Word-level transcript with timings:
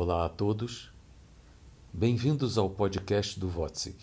Olá 0.00 0.26
a 0.26 0.28
todos, 0.28 0.92
bem-vindos 1.92 2.56
ao 2.56 2.70
podcast 2.70 3.40
do 3.40 3.48
Votsig. 3.48 3.96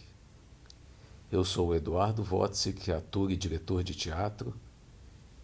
Eu 1.31 1.45
sou 1.45 1.73
Eduardo 1.73 2.21
Votsig, 2.21 2.91
ator 2.91 3.31
e 3.31 3.37
diretor 3.37 3.81
de 3.81 3.95
teatro, 3.95 4.53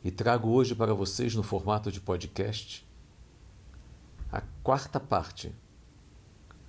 e 0.04 0.12
trago 0.12 0.50
hoje 0.50 0.76
para 0.76 0.94
vocês, 0.94 1.36
no 1.36 1.42
formato 1.42 1.90
de 1.90 2.02
podcast, 2.02 2.86
a 4.30 4.42
quarta 4.62 5.00
parte 5.00 5.56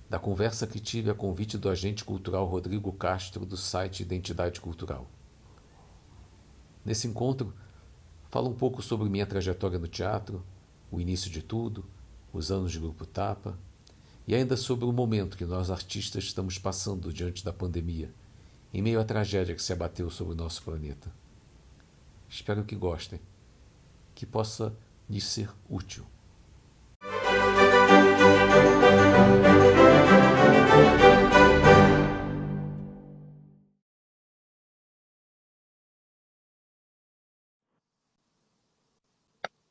da 0.09 0.17
conversa 0.17 0.65
que 0.65 0.79
tive 0.79 1.09
a 1.09 1.13
convite 1.13 1.57
do 1.57 1.69
agente 1.69 2.05
cultural 2.05 2.45
Rodrigo 2.45 2.93
Castro, 2.93 3.45
do 3.45 3.57
site 3.57 4.01
Identidade 4.01 4.61
Cultural. 4.61 5.05
Nesse 6.85 7.05
encontro, 7.05 7.53
falo 8.29 8.49
um 8.49 8.55
pouco 8.55 8.81
sobre 8.81 9.09
minha 9.09 9.25
trajetória 9.25 9.77
no 9.77 9.89
teatro, 9.89 10.41
o 10.89 11.01
início 11.01 11.29
de 11.29 11.41
tudo, 11.41 11.83
os 12.31 12.49
anos 12.49 12.71
de 12.71 12.79
Grupo 12.79 13.05
Tapa, 13.05 13.59
e 14.27 14.33
ainda 14.33 14.55
sobre 14.55 14.85
o 14.85 14.91
momento 14.91 15.37
que 15.37 15.45
nós 15.45 15.69
artistas 15.69 16.23
estamos 16.23 16.57
passando 16.57 17.11
diante 17.11 17.43
da 17.43 17.51
pandemia 17.51 18.13
em 18.73 18.81
meio 18.81 18.99
à 18.99 19.03
tragédia 19.03 19.53
que 19.53 19.61
se 19.61 19.71
abateu 19.71 20.09
sobre 20.09 20.33
o 20.33 20.37
nosso 20.37 20.63
planeta. 20.63 21.11
Espero 22.27 22.63
que 22.63 22.75
gostem, 22.75 23.19
que 24.15 24.25
possa 24.25 24.75
lhes 25.07 25.25
ser 25.25 25.49
útil. 25.69 26.05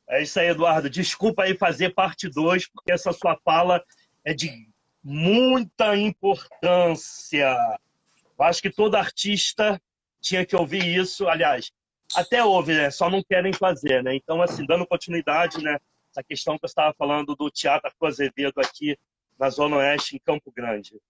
É 0.07 0.21
isso 0.21 0.39
aí, 0.39 0.47
Eduardo. 0.47 0.89
Desculpa 0.91 1.43
aí 1.43 1.57
fazer 1.57 1.93
parte 1.95 2.29
2, 2.29 2.67
porque 2.67 2.91
essa 2.91 3.11
sua 3.11 3.35
fala 3.43 3.83
é 4.23 4.33
de 4.33 4.69
muita 5.03 5.95
importância. 5.95 7.55
Acho 8.39 8.61
que 8.61 8.71
todo 8.71 8.95
artista 8.95 9.81
tinha 10.21 10.45
que 10.45 10.55
ouvir 10.55 10.85
isso. 10.85 11.27
Aliás, 11.27 11.71
até 12.15 12.43
ouve, 12.43 12.73
né? 12.73 12.89
Só 12.91 13.09
não 13.09 13.23
querem 13.23 13.53
fazer, 13.53 14.03
né? 14.03 14.15
Então, 14.15 14.41
assim, 14.41 14.65
dando 14.65 14.87
continuidade, 14.87 15.61
né? 15.61 15.77
Essa 16.11 16.23
questão 16.23 16.57
que 16.57 16.65
eu 16.65 16.67
estava 16.67 16.93
falando 16.93 17.35
do 17.35 17.49
Teatro 17.49 17.87
Arco 17.87 18.05
Azevedo 18.05 18.59
aqui 18.59 18.97
na 19.39 19.49
Zona 19.49 19.77
Oeste, 19.77 20.15
em 20.15 20.19
Campo 20.19 20.51
Grande. 20.51 21.01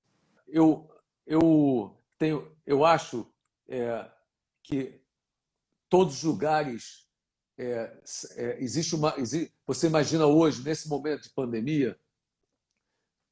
Eu, 0.48 0.90
eu, 1.26 1.96
tenho, 2.18 2.56
eu 2.66 2.86
acho 2.86 3.30
é, 3.68 4.06
que 4.64 5.02
todos 5.90 6.18
os 6.18 6.24
lugares 6.24 7.08
é, 7.58 7.92
é, 8.36 8.58
existe 8.60 8.96
uma. 8.96 9.14
Existe, 9.18 9.54
você 9.68 9.88
imagina 9.88 10.26
hoje, 10.26 10.64
nesse 10.64 10.88
momento 10.88 11.24
de 11.24 11.30
pandemia, 11.30 11.98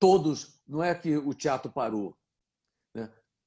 todos. 0.01 0.59
Não 0.67 0.83
é 0.83 0.95
que 0.95 1.15
o 1.15 1.33
teatro 1.33 1.71
parou, 1.71 2.17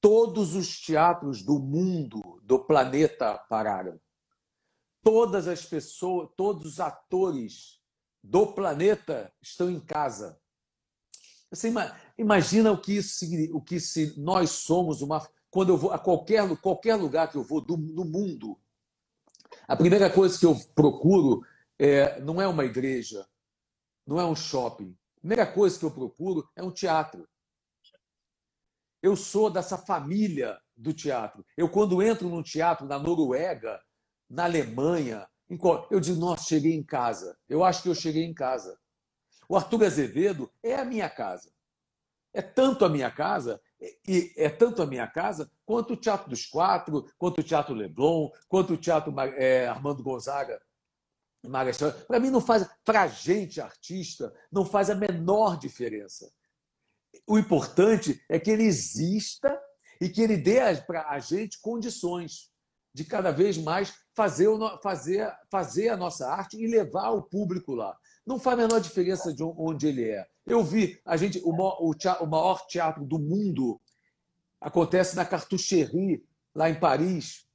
Todos 0.01 0.55
os 0.55 0.79
teatros 0.81 1.43
do 1.43 1.59
mundo, 1.59 2.21
do 2.43 2.59
planeta, 2.59 3.39
pararam. 3.49 3.99
Todas 5.03 5.49
as 5.49 5.65
pessoas, 5.65 6.29
todos 6.37 6.65
os 6.67 6.81
atores 6.81 7.81
do 8.23 8.47
planeta 8.47 9.33
estão 9.41 9.71
em 9.71 9.81
casa. 9.81 10.39
Você 11.51 11.73
imagina 12.19 12.71
o 12.71 12.79
que 12.79 12.97
isso 12.97 13.25
o 13.53 13.63
que 13.63 13.81
se 13.81 14.19
nós 14.21 14.51
somos 14.51 15.01
uma 15.01 15.27
quando 15.51 15.71
eu 15.71 15.79
vou 15.79 15.93
a 15.93 15.99
qualquer 15.99 16.45
qualquer 16.59 16.97
lugar 16.97 17.31
que 17.31 17.37
eu 17.37 17.45
vou 17.45 17.61
do, 17.61 17.77
no 17.77 18.05
mundo, 18.05 18.61
a 19.67 19.77
primeira 19.77 20.11
coisa 20.11 20.39
que 20.39 20.45
eu 20.45 20.55
procuro 20.75 21.43
é, 21.79 22.21
não 22.21 22.43
é 22.43 22.47
uma 22.47 22.65
igreja, 22.65 23.27
não 24.07 24.21
é 24.21 24.25
um 24.27 24.37
shopping. 24.37 24.95
Primeira 25.25 25.51
coisa 25.51 25.79
que 25.79 25.87
eu 25.87 25.91
procuro 25.91 26.47
é 26.55 26.63
um 26.63 26.71
teatro. 26.71 27.27
Eu 29.03 29.17
sou 29.17 29.49
dessa 29.49 29.79
família 29.79 30.61
do 30.77 30.93
teatro. 30.93 31.47
Eu, 31.57 31.67
quando 31.67 32.03
entro 32.03 32.29
num 32.29 32.43
teatro 32.43 32.87
na 32.87 32.99
Noruega, 32.99 33.81
na 34.29 34.45
Alemanha, 34.45 35.27
eu 35.91 35.99
digo, 35.99 36.21
nossa, 36.21 36.45
cheguei 36.45 36.75
em 36.75 36.85
casa. 36.85 37.39
Eu 37.49 37.65
acho 37.65 37.83
que 37.83 37.89
eu 37.89 37.95
cheguei 37.95 38.23
em 38.23 38.35
casa. 38.35 38.79
O 39.49 39.57
Arthur 39.57 39.85
Azevedo 39.85 40.53
é 40.63 40.75
a 40.75 40.85
minha 40.85 41.09
casa. 41.09 41.51
É 42.31 42.43
tanto 42.43 42.85
a 42.85 42.89
minha 42.91 43.11
casa, 43.11 43.59
e 44.07 44.31
é 44.37 44.51
tanto 44.51 44.83
a 44.83 44.87
minha 44.87 45.07
casa, 45.07 45.51
quanto 45.65 45.95
o 45.95 45.97
Teatro 45.97 46.29
dos 46.29 46.45
Quatro, 46.45 47.07
quanto 47.17 47.41
o 47.41 47.45
Teatro 47.45 47.75
Leblon, 47.75 48.29
quanto 48.47 48.75
o 48.75 48.77
Teatro 48.77 49.19
é, 49.19 49.69
Armando 49.69 50.03
Gonzaga. 50.03 50.61
Para 52.07 52.21
mim, 52.21 52.31
não 52.31 52.41
faz. 52.41 52.69
Para 52.85 53.03
a 53.03 53.07
gente, 53.07 53.61
artista, 53.61 54.33
não 54.51 54.65
faz 54.65 54.91
a 54.91 54.95
menor 54.95 55.59
diferença. 55.59 56.31
O 57.27 57.39
importante 57.39 58.23
é 58.29 58.39
que 58.39 58.51
ele 58.51 58.65
exista 58.65 59.59
e 60.01 60.09
que 60.09 60.21
ele 60.21 60.37
dê 60.37 60.59
para 60.87 61.09
a 61.09 61.19
gente 61.19 61.61
condições 61.61 62.51
de 62.93 63.05
cada 63.05 63.31
vez 63.31 63.59
mais 63.59 63.95
fazer, 64.15 64.49
fazer, 64.83 65.33
fazer 65.51 65.89
a 65.89 65.97
nossa 65.97 66.29
arte 66.29 66.57
e 66.57 66.67
levar 66.67 67.11
o 67.11 67.23
público 67.23 67.75
lá. 67.75 67.97
Não 68.25 68.39
faz 68.39 68.59
a 68.59 68.63
menor 68.63 68.81
diferença 68.81 69.33
de 69.33 69.43
onde 69.43 69.87
ele 69.87 70.09
é. 70.09 70.27
Eu 70.47 70.63
vi 70.63 71.01
a 71.05 71.17
gente 71.17 71.41
o 71.45 71.53
maior, 71.53 71.79
o 72.23 72.27
maior 72.27 72.67
teatro 72.67 73.05
do 73.05 73.19
mundo 73.19 73.81
acontece 74.61 75.17
na 75.17 75.25
Cartucherie, 75.25 76.25
lá 76.55 76.71
em 76.71 76.79
Paris, 76.79 77.47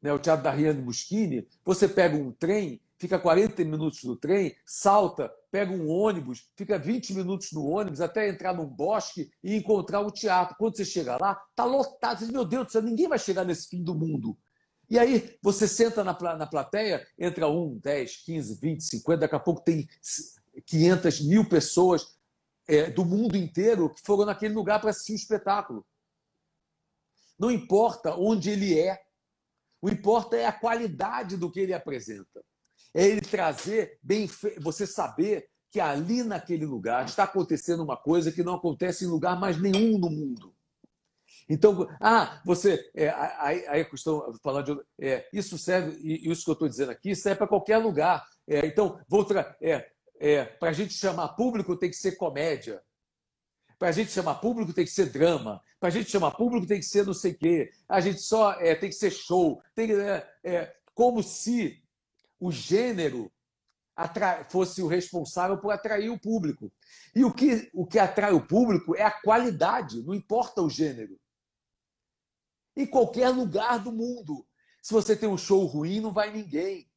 né, 0.00 0.12
o 0.12 0.18
Teatro 0.18 0.44
da 0.44 0.50
Riane 0.50 0.82
Muschini. 0.82 1.48
Você 1.64 1.88
pega 1.88 2.16
um 2.16 2.30
trem 2.32 2.80
fica 3.02 3.18
40 3.18 3.64
minutos 3.64 4.04
no 4.04 4.14
trem, 4.14 4.54
salta, 4.64 5.28
pega 5.50 5.72
um 5.72 5.90
ônibus, 5.90 6.48
fica 6.56 6.78
20 6.78 7.14
minutos 7.14 7.50
no 7.50 7.66
ônibus 7.66 8.00
até 8.00 8.28
entrar 8.28 8.54
num 8.54 8.64
bosque 8.64 9.28
e 9.42 9.56
encontrar 9.56 10.02
o 10.02 10.12
teatro. 10.12 10.54
Quando 10.56 10.76
você 10.76 10.84
chega 10.84 11.18
lá, 11.20 11.34
tá 11.56 11.64
lotado. 11.64 12.20
Você 12.20 12.26
diz, 12.26 12.32
meu 12.32 12.44
Deus 12.44 12.66
do 12.66 12.70
céu, 12.70 12.80
ninguém 12.80 13.08
vai 13.08 13.18
chegar 13.18 13.44
nesse 13.44 13.68
fim 13.68 13.82
do 13.82 13.92
mundo. 13.92 14.38
E 14.88 15.00
aí 15.00 15.36
você 15.42 15.66
senta 15.66 16.04
na, 16.04 16.16
na 16.36 16.46
plateia, 16.46 17.04
entra 17.18 17.48
um, 17.48 17.76
10, 17.76 18.18
15, 18.18 18.60
20, 18.60 18.80
50, 18.80 19.18
daqui 19.18 19.34
a 19.34 19.40
pouco 19.40 19.62
tem 19.62 19.88
500 20.64 21.26
mil 21.26 21.48
pessoas 21.48 22.06
é, 22.68 22.88
do 22.88 23.04
mundo 23.04 23.36
inteiro 23.36 23.92
que 23.92 24.00
foram 24.06 24.26
naquele 24.26 24.54
lugar 24.54 24.80
para 24.80 24.90
assistir 24.90 25.14
o 25.14 25.16
espetáculo. 25.16 25.84
Não 27.36 27.50
importa 27.50 28.14
onde 28.14 28.48
ele 28.48 28.78
é, 28.78 28.96
o 29.80 29.88
importa 29.88 30.36
é 30.36 30.46
a 30.46 30.52
qualidade 30.52 31.36
do 31.36 31.50
que 31.50 31.58
ele 31.58 31.74
apresenta. 31.74 32.44
É 32.94 33.06
ele 33.06 33.20
trazer 33.20 33.98
bem 34.02 34.28
você 34.60 34.86
saber 34.86 35.48
que 35.70 35.80
ali 35.80 36.22
naquele 36.22 36.66
lugar 36.66 37.06
está 37.06 37.24
acontecendo 37.24 37.82
uma 37.82 37.96
coisa 37.96 38.30
que 38.30 38.42
não 38.42 38.54
acontece 38.54 39.04
em 39.04 39.08
lugar 39.08 39.38
mais 39.40 39.60
nenhum 39.60 39.98
no 39.98 40.10
mundo. 40.10 40.54
Então, 41.48 41.88
ah, 42.00 42.40
você. 42.44 42.90
É, 42.94 43.08
aí, 43.38 43.66
a 43.66 43.84
questão, 43.84 44.32
falando 44.42 44.76
de. 44.76 45.06
É, 45.06 45.28
isso 45.32 45.58
serve, 45.58 45.98
e 46.02 46.30
isso 46.30 46.44
que 46.44 46.50
eu 46.50 46.54
estou 46.54 46.68
dizendo 46.68 46.90
aqui, 46.90 47.16
serve 47.16 47.38
para 47.38 47.48
qualquer 47.48 47.78
lugar. 47.78 48.24
É, 48.46 48.66
então, 48.66 49.00
vou 49.08 49.24
tra 49.24 49.56
é, 49.60 49.90
é, 50.20 50.44
para 50.44 50.70
a 50.70 50.72
gente 50.72 50.94
chamar 50.94 51.28
público 51.30 51.76
tem 51.76 51.90
que 51.90 51.96
ser 51.96 52.12
comédia. 52.12 52.82
Para 53.78 53.88
a 53.88 53.92
gente 53.92 54.12
chamar 54.12 54.36
público 54.36 54.72
tem 54.72 54.84
que 54.84 54.90
ser 54.90 55.06
drama. 55.06 55.60
Para 55.80 55.88
a 55.88 55.92
gente 55.92 56.10
chamar 56.10 56.30
público 56.32 56.66
tem 56.66 56.78
que 56.78 56.86
ser 56.86 57.04
não 57.04 57.14
sei 57.14 57.32
o 57.32 57.38
quê. 57.38 57.70
A 57.88 58.00
gente 58.00 58.20
só 58.20 58.52
é, 58.60 58.74
tem 58.74 58.88
que 58.88 58.94
ser 58.94 59.10
show. 59.10 59.60
Tem 59.74 59.90
é, 59.92 60.26
é, 60.44 60.76
como 60.94 61.22
se 61.22 61.81
o 62.42 62.50
gênero 62.50 63.32
fosse 64.50 64.82
o 64.82 64.88
responsável 64.88 65.58
por 65.58 65.70
atrair 65.70 66.10
o 66.10 66.18
público. 66.18 66.72
E 67.14 67.24
o 67.24 67.32
que, 67.32 67.70
o 67.72 67.86
que 67.86 68.00
atrai 68.00 68.32
o 68.32 68.44
público 68.44 68.96
é 68.96 69.02
a 69.02 69.12
qualidade, 69.12 70.02
não 70.02 70.12
importa 70.12 70.60
o 70.60 70.68
gênero. 70.68 71.16
Em 72.76 72.84
qualquer 72.84 73.28
lugar 73.28 73.78
do 73.78 73.92
mundo. 73.92 74.44
Se 74.82 74.92
você 74.92 75.14
tem 75.14 75.28
um 75.28 75.38
show 75.38 75.64
ruim, 75.66 76.00
não 76.00 76.12
vai 76.12 76.32
ninguém. 76.32 76.90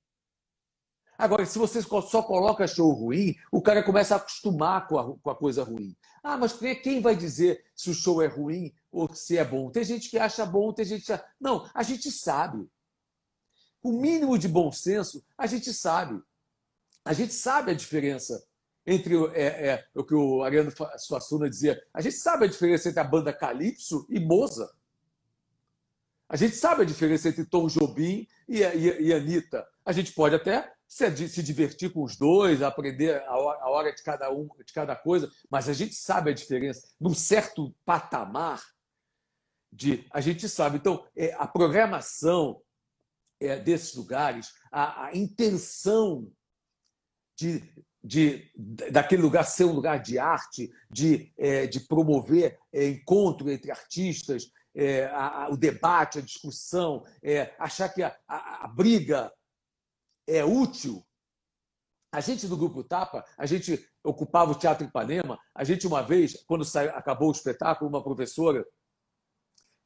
Agora, 1.15 1.45
se 1.45 1.59
você 1.59 1.79
só 1.81 2.23
coloca 2.23 2.65
show 2.65 2.91
ruim, 2.91 3.35
o 3.51 3.61
cara 3.61 3.83
começa 3.83 4.15
a 4.15 4.17
acostumar 4.17 4.87
com 4.87 4.97
a, 4.97 5.17
com 5.19 5.29
a 5.29 5.35
coisa 5.35 5.63
ruim. 5.63 5.95
Ah, 6.23 6.37
mas 6.37 6.57
quem 6.81 7.01
vai 7.01 7.15
dizer 7.15 7.63
se 7.75 7.91
o 7.91 7.93
show 7.93 8.19
é 8.19 8.27
ruim 8.27 8.73
ou 8.91 9.13
se 9.13 9.37
é 9.37 9.45
bom? 9.45 9.69
Tem 9.69 9.83
gente 9.83 10.09
que 10.09 10.17
acha 10.17 10.43
bom, 10.43 10.73
tem 10.73 10.85
gente 10.85 11.05
que 11.05 11.13
acha... 11.13 11.23
Não, 11.39 11.69
a 11.71 11.83
gente 11.83 12.09
sabe 12.09 12.67
o 13.85 13.91
mínimo 13.91 14.35
de 14.35 14.47
bom 14.47 14.71
senso, 14.71 15.23
a 15.37 15.45
gente 15.45 15.71
sabe. 15.71 16.19
A 17.05 17.13
gente 17.13 17.33
sabe 17.33 17.69
a 17.69 17.75
diferença 17.75 18.43
entre 18.83 19.15
é, 19.33 19.67
é, 19.67 19.85
o 19.93 20.03
que 20.03 20.15
o 20.15 20.43
Ariano 20.43 20.71
Suassuna 20.97 21.47
dizia. 21.47 21.79
A 21.93 22.01
gente 22.01 22.15
sabe 22.15 22.45
a 22.45 22.47
diferença 22.47 22.89
entre 22.89 22.99
a 22.99 23.03
banda 23.03 23.31
Calypso 23.31 24.07
e 24.09 24.19
Moza. 24.19 24.73
A 26.27 26.35
gente 26.35 26.55
sabe 26.55 26.81
a 26.81 26.85
diferença 26.85 27.29
entre 27.29 27.45
Tom 27.45 27.67
Jobim 27.67 28.27
e, 28.49 28.61
e, 28.61 29.01
e 29.03 29.13
Anitta. 29.13 29.67
A 29.85 29.91
gente 29.91 30.13
pode 30.13 30.33
até 30.33 30.73
se, 30.87 31.27
se 31.27 31.43
divertir 31.43 31.93
com 31.93 32.03
os 32.03 32.17
dois, 32.17 32.63
aprender 32.63 33.21
a 33.27 33.37
hora, 33.37 33.59
a 33.59 33.69
hora 33.69 33.93
de 33.93 34.01
cada 34.01 34.31
um, 34.31 34.49
de 34.65 34.73
cada 34.73 34.95
coisa, 34.95 35.31
mas 35.47 35.69
a 35.69 35.73
gente 35.73 35.93
sabe 35.93 36.31
a 36.31 36.33
diferença. 36.33 36.87
Num 36.99 37.13
certo 37.13 37.71
patamar, 37.85 38.63
de, 39.71 40.07
a 40.09 40.21
gente 40.21 40.49
sabe. 40.49 40.77
Então, 40.77 41.05
é, 41.15 41.33
a 41.37 41.45
programação, 41.45 42.61
é, 43.45 43.59
desses 43.59 43.95
lugares, 43.95 44.51
a, 44.71 45.05
a 45.05 45.15
intenção 45.15 46.31
de 47.37 47.61
de 48.05 48.51
daquele 48.91 49.23
lugar 49.23 49.43
ser 49.43 49.65
um 49.65 49.73
lugar 49.73 49.99
de 49.99 50.19
arte, 50.19 50.71
de, 50.91 51.33
é, 51.37 51.65
de 51.65 51.79
promover 51.79 52.57
é, 52.71 52.87
encontro 52.87 53.49
entre 53.49 53.71
artistas, 53.71 54.51
é, 54.75 55.05
a, 55.05 55.45
a, 55.45 55.49
o 55.49 55.57
debate, 55.57 56.19
a 56.19 56.21
discussão, 56.21 57.03
é, 57.23 57.55
achar 57.57 57.89
que 57.89 58.03
a, 58.03 58.15
a, 58.27 58.67
briga 58.67 59.33
é 60.27 60.45
útil. 60.45 61.03
A 62.13 62.21
gente 62.21 62.47
do 62.47 62.55
Grupo 62.55 62.83
Tapa, 62.83 63.25
a 63.37 63.45
gente 63.45 63.89
ocupava 64.03 64.51
o 64.51 64.55
Teatro 64.55 64.85
Ipanema, 64.85 65.39
a 65.53 65.63
gente 65.63 65.87
uma 65.87 66.03
vez, 66.03 66.43
quando 66.45 66.63
saiu, 66.63 66.91
acabou 66.91 67.29
o 67.29 67.31
espetáculo, 67.31 67.89
uma 67.89 68.03
professora 68.03 68.63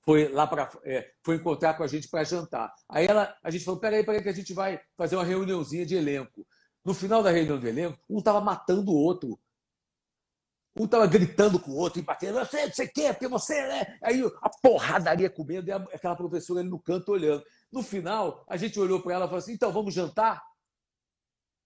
foi 0.09 0.27
lá 0.29 0.47
para 0.47 0.67
é, 0.85 1.07
foi 1.23 1.35
encontrar 1.35 1.75
com 1.75 1.83
a 1.83 1.88
gente 1.88 2.09
para 2.09 2.23
jantar. 2.23 2.73
Aí 2.89 3.06
ela, 3.06 3.38
a 3.44 3.51
gente 3.51 3.63
falou, 3.63 3.79
peraí, 3.79 4.03
peraí 4.03 4.23
que 4.23 4.29
a 4.29 4.33
gente 4.33 4.56
vai 4.56 4.81
fazer 4.97 5.15
uma 5.15 5.23
reuniãozinha 5.23 5.85
de 5.85 5.94
elenco. 5.94 6.47
No 6.83 6.95
final 6.95 7.21
da 7.21 7.29
reunião 7.29 7.59
do 7.59 7.67
elenco, 7.67 8.00
um 8.09 8.17
estava 8.17 8.41
matando 8.41 8.89
o 8.89 8.95
outro. 8.95 9.39
Um 10.75 10.85
estava 10.85 11.06
gritando 11.06 11.59
com 11.59 11.69
o 11.69 11.75
outro, 11.75 12.00
e 12.00 12.01
batendo, 12.01 12.39
você, 12.39 12.71
você 12.71 12.88
quer, 12.88 13.13
porque 13.13 13.27
você, 13.27 13.61
né? 13.67 14.00
Aí 14.01 14.19
a 14.41 14.50
porradaria 14.50 15.29
comendo, 15.29 15.69
e 15.69 15.71
aquela 15.71 16.15
professora 16.15 16.62
ali 16.62 16.69
no 16.69 16.79
canto 16.79 17.12
olhando. 17.12 17.44
No 17.71 17.83
final, 17.83 18.44
a 18.50 18.57
gente 18.57 18.79
olhou 18.79 19.03
para 19.03 19.13
ela 19.13 19.25
e 19.25 19.27
falou 19.27 19.38
assim: 19.38 19.53
então, 19.53 19.71
vamos 19.71 19.94
jantar? 19.94 20.41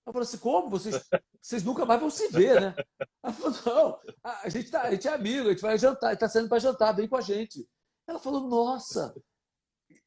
Ela 0.05 0.11
falou 0.11 0.23
assim: 0.23 0.37
como? 0.37 0.69
Vocês, 0.69 1.01
vocês 1.41 1.63
nunca 1.63 1.85
mais 1.85 2.01
vão 2.01 2.09
se 2.09 2.27
ver, 2.27 2.59
né? 2.59 2.75
Ela 3.23 3.31
falou: 3.31 3.55
não, 3.65 3.99
a 4.21 4.49
gente, 4.49 4.69
tá, 4.69 4.81
a 4.81 4.91
gente 4.91 5.07
é 5.07 5.13
amigo, 5.13 5.47
a 5.47 5.51
gente 5.51 5.61
vai 5.61 5.77
jantar, 5.77 6.11
está 6.11 6.27
saindo 6.27 6.49
para 6.49 6.59
jantar, 6.59 6.91
vem 6.93 7.07
com 7.07 7.15
a 7.15 7.21
gente. 7.21 7.65
Ela 8.13 8.19
falou: 8.19 8.47
nossa, 8.47 9.11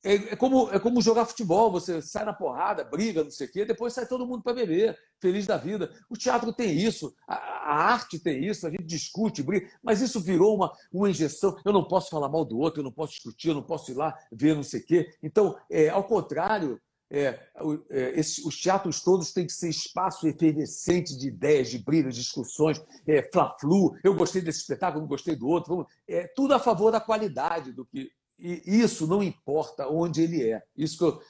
é, 0.04 0.14
é, 0.14 0.36
como, 0.36 0.70
é 0.70 0.78
como 0.78 1.02
jogar 1.02 1.26
futebol, 1.26 1.72
você 1.72 2.00
sai 2.00 2.24
na 2.24 2.32
porrada, 2.32 2.84
briga, 2.84 3.24
não 3.24 3.30
sei 3.32 3.48
o 3.48 3.52
quê, 3.52 3.64
depois 3.64 3.92
sai 3.92 4.06
todo 4.06 4.24
mundo 4.24 4.44
para 4.44 4.54
beber, 4.54 4.96
feliz 5.20 5.44
da 5.44 5.56
vida. 5.56 5.92
O 6.08 6.16
teatro 6.16 6.52
tem 6.52 6.78
isso, 6.78 7.12
a, 7.26 7.34
a, 7.34 7.74
arte 7.90 8.20
tem 8.20 8.44
isso, 8.44 8.64
a 8.64 8.70
gente 8.70 8.84
discute, 8.84 9.42
briga, 9.42 9.68
mas 9.82 10.00
isso 10.00 10.20
virou 10.20 10.54
uma, 10.54 10.72
uma 10.92 11.10
injeção. 11.10 11.56
Eu 11.64 11.72
não 11.72 11.82
posso 11.82 12.10
falar 12.10 12.28
mal 12.28 12.44
do 12.44 12.56
outro, 12.56 12.80
eu 12.80 12.84
não 12.84 12.92
posso 12.92 13.14
discutir, 13.14 13.48
eu 13.48 13.54
não 13.54 13.62
posso 13.64 13.90
ir 13.90 13.94
lá 13.94 14.16
ver 14.30 14.54
não 14.54 14.62
sei 14.62 14.80
o 14.80 14.86
quê. 14.86 15.10
Então, 15.20 15.58
é, 15.68 15.88
ao 15.88 16.04
contrário, 16.04 16.80
é, 17.10 17.38
é, 17.90 18.20
os 18.20 18.60
teatros 18.60 19.00
todos 19.00 19.32
têm 19.32 19.46
que 19.46 19.52
ser 19.52 19.68
espaço 19.68 20.26
efervescente 20.26 21.16
de 21.16 21.28
ideias, 21.28 21.68
de 21.70 21.78
brigas, 21.78 22.14
de 22.14 22.22
discussões, 22.22 22.82
é, 23.06 23.22
fla-flu. 23.32 23.96
Eu 24.02 24.14
gostei 24.14 24.42
desse 24.42 24.60
espetáculo, 24.60 25.02
não 25.02 25.08
gostei 25.08 25.36
do 25.36 25.46
outro. 25.46 25.76
Vamos, 25.76 25.92
é, 26.08 26.26
tudo 26.28 26.54
a 26.54 26.58
favor 26.58 26.90
da 26.90 27.00
qualidade 27.00 27.72
do 27.72 27.84
que, 27.86 28.10
e 28.38 28.80
isso 28.80 29.06
não 29.06 29.22
importa 29.22 29.88
onde 29.88 30.22
ele 30.22 30.50
é. 30.50 30.62
Isso 30.76 30.98
que 30.98 31.04
eu, 31.04 31.20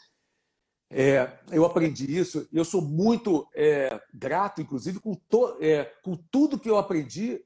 é, 0.91 1.39
eu 1.53 1.65
aprendi 1.65 2.11
isso. 2.17 2.49
Eu 2.53 2.65
sou 2.65 2.81
muito 2.81 3.47
é, 3.55 4.01
grato, 4.13 4.63
inclusive, 4.63 4.99
com, 4.99 5.15
to, 5.15 5.59
é, 5.61 5.85
com 6.03 6.17
tudo 6.31 6.59
que 6.59 6.71
eu 6.71 6.79
aprendi, 6.79 7.43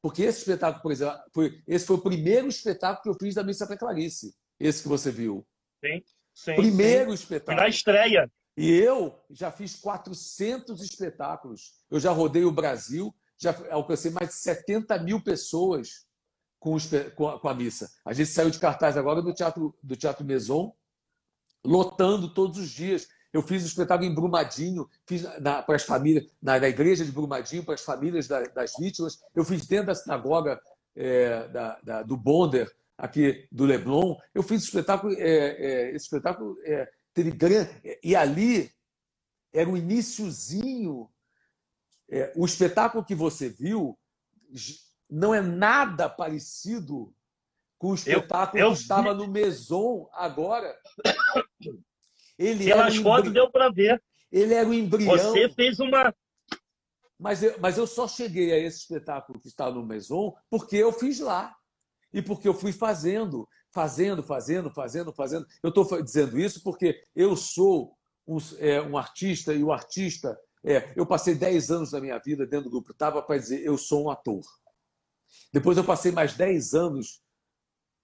porque 0.00 0.22
esse 0.22 0.40
espetáculo, 0.40 0.82
por 0.82 0.92
exemplo, 0.92 1.18
foi, 1.32 1.62
esse 1.66 1.86
foi 1.86 1.96
o 1.96 2.02
primeiro 2.02 2.46
espetáculo 2.46 3.02
que 3.02 3.08
eu 3.08 3.26
fiz 3.26 3.34
da 3.34 3.42
Missa 3.42 3.66
para 3.66 3.76
Clarice, 3.76 4.34
esse 4.60 4.82
que 4.82 4.88
você 4.88 5.10
viu. 5.10 5.46
Sim, 5.84 6.02
sim. 6.34 6.56
Primeiro 6.56 7.10
sim. 7.10 7.14
espetáculo. 7.14 7.56
Na 7.56 7.68
estreia. 7.68 8.30
E 8.56 8.70
eu 8.70 9.18
já 9.30 9.50
fiz 9.50 9.76
400 9.76 10.80
espetáculos. 10.82 11.72
Eu 11.90 11.98
já 11.98 12.12
rodei 12.12 12.44
o 12.44 12.52
Brasil, 12.52 13.14
já 13.36 13.54
alcancei 13.70 14.10
mais 14.10 14.28
de 14.28 14.34
70 14.36 14.98
mil 14.98 15.20
pessoas 15.20 16.06
com, 16.60 17.48
a, 17.48 17.54
missa. 17.54 17.90
A 18.04 18.12
gente 18.12 18.30
saiu 18.30 18.50
de 18.50 18.58
cartaz 18.58 18.96
agora 18.96 19.20
do 19.20 19.34
Teatro, 19.34 19.76
do 19.82 19.94
teatro 19.96 20.24
Maison, 20.24 20.74
lotando 21.64 22.32
todos 22.32 22.58
os 22.58 22.70
dias. 22.70 23.06
Eu 23.32 23.42
fiz 23.42 23.64
o 23.64 23.66
espetáculo 23.66 24.08
em 24.08 24.14
Brumadinho, 24.14 24.88
fiz 25.06 25.24
na, 25.40 25.60
para 25.60 25.76
as 25.76 25.82
famílias, 25.82 26.24
na, 26.40 26.58
na, 26.58 26.68
igreja 26.68 27.04
de 27.04 27.12
Brumadinho, 27.12 27.64
para 27.64 27.74
as 27.74 27.82
famílias 27.82 28.28
da, 28.28 28.42
das 28.44 28.72
vítimas. 28.78 29.18
Eu 29.34 29.44
fiz 29.44 29.66
dentro 29.66 29.88
da 29.88 29.94
sinagoga 29.94 30.58
é, 30.96 31.48
da, 31.48 31.78
da, 31.82 32.02
do 32.02 32.16
Bonder, 32.16 32.72
aqui 32.96 33.46
do 33.50 33.64
Leblon. 33.64 34.16
Eu 34.34 34.42
fiz 34.42 34.64
espetáculo, 34.64 35.12
é, 35.14 35.18
é, 35.20 35.88
esse 35.90 36.04
espetáculo 36.04 36.56
é, 36.64 36.90
teve 37.12 37.30
grande. 37.30 37.70
E 38.02 38.14
ali 38.14 38.70
era 39.52 39.68
o 39.68 39.76
iníciozinho. 39.76 41.10
É, 42.08 42.32
o 42.36 42.44
espetáculo 42.44 43.04
que 43.04 43.14
você 43.14 43.48
viu 43.48 43.98
não 45.08 45.34
é 45.34 45.40
nada 45.40 46.08
parecido 46.08 47.14
com 47.78 47.90
o 47.90 47.94
espetáculo 47.94 48.62
eu, 48.62 48.68
eu 48.68 48.72
que 48.72 48.80
estava 48.80 49.14
no 49.14 49.28
Maison 49.28 50.08
agora. 50.12 50.76
Ele 52.38 52.64
Pelas 52.64 52.96
fotos 52.96 53.32
deu 53.32 53.50
para 53.50 53.70
ver. 53.70 54.02
Ele 54.30 54.54
era 54.54 54.68
o 54.68 54.74
embrião. 54.74 55.16
Você 55.16 55.48
fez 55.50 55.78
uma. 55.78 56.12
Mas 57.18 57.42
eu, 57.42 57.56
mas 57.60 57.78
eu 57.78 57.86
só 57.86 58.08
cheguei 58.08 58.52
a 58.52 58.58
esse 58.58 58.78
espetáculo 58.80 59.38
que 59.38 59.46
está 59.46 59.70
no 59.70 59.84
Maison 59.84 60.34
porque 60.50 60.76
eu 60.76 60.92
fiz 60.92 61.20
lá. 61.20 61.54
E 62.14 62.22
porque 62.22 62.46
eu 62.46 62.54
fui 62.54 62.70
fazendo, 62.70 63.46
fazendo, 63.72 64.22
fazendo, 64.22 64.70
fazendo, 64.70 65.12
fazendo. 65.12 65.44
Eu 65.60 65.70
estou 65.70 66.00
dizendo 66.00 66.38
isso 66.38 66.62
porque 66.62 67.04
eu 67.14 67.34
sou 67.34 67.98
um, 68.24 68.38
é, 68.58 68.80
um 68.80 68.96
artista 68.96 69.52
e 69.52 69.64
o 69.64 69.72
artista. 69.72 70.38
É, 70.64 70.92
eu 70.94 71.04
passei 71.04 71.34
10 71.34 71.72
anos 71.72 71.90
da 71.90 72.00
minha 72.00 72.16
vida 72.18 72.46
dentro 72.46 72.66
do 72.66 72.70
grupo 72.70 72.94
Tava 72.94 73.20
para 73.20 73.36
dizer 73.36 73.66
eu 73.66 73.76
sou 73.76 74.04
um 74.04 74.10
ator. 74.10 74.44
Depois 75.52 75.76
eu 75.76 75.82
passei 75.82 76.12
mais 76.12 76.34
10 76.36 76.72
anos 76.74 77.20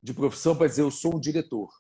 de 0.03 0.13
profissão 0.13 0.57
para 0.57 0.67
dizer 0.67 0.83
eu 0.83 0.91
sou 0.91 1.15
um 1.15 1.21
diretor. 1.21 1.71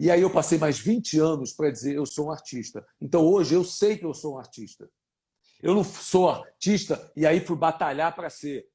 E 0.00 0.10
aí 0.10 0.20
eu 0.20 0.30
passei 0.30 0.58
mais 0.58 0.80
20 0.80 1.20
anos 1.20 1.52
para 1.52 1.70
dizer 1.70 1.94
eu 1.94 2.04
sou 2.04 2.26
um 2.26 2.32
artista. 2.32 2.84
Então 3.00 3.24
hoje 3.24 3.54
eu 3.54 3.62
sei 3.62 3.96
que 3.96 4.04
eu 4.04 4.12
sou 4.12 4.34
um 4.34 4.38
artista. 4.38 4.90
Eu 5.62 5.76
não 5.76 5.84
sou 5.84 6.28
artista 6.28 7.12
e 7.16 7.24
aí 7.24 7.38
fui 7.38 7.56
batalhar 7.56 8.12
para 8.16 8.28
ser. 8.28 8.68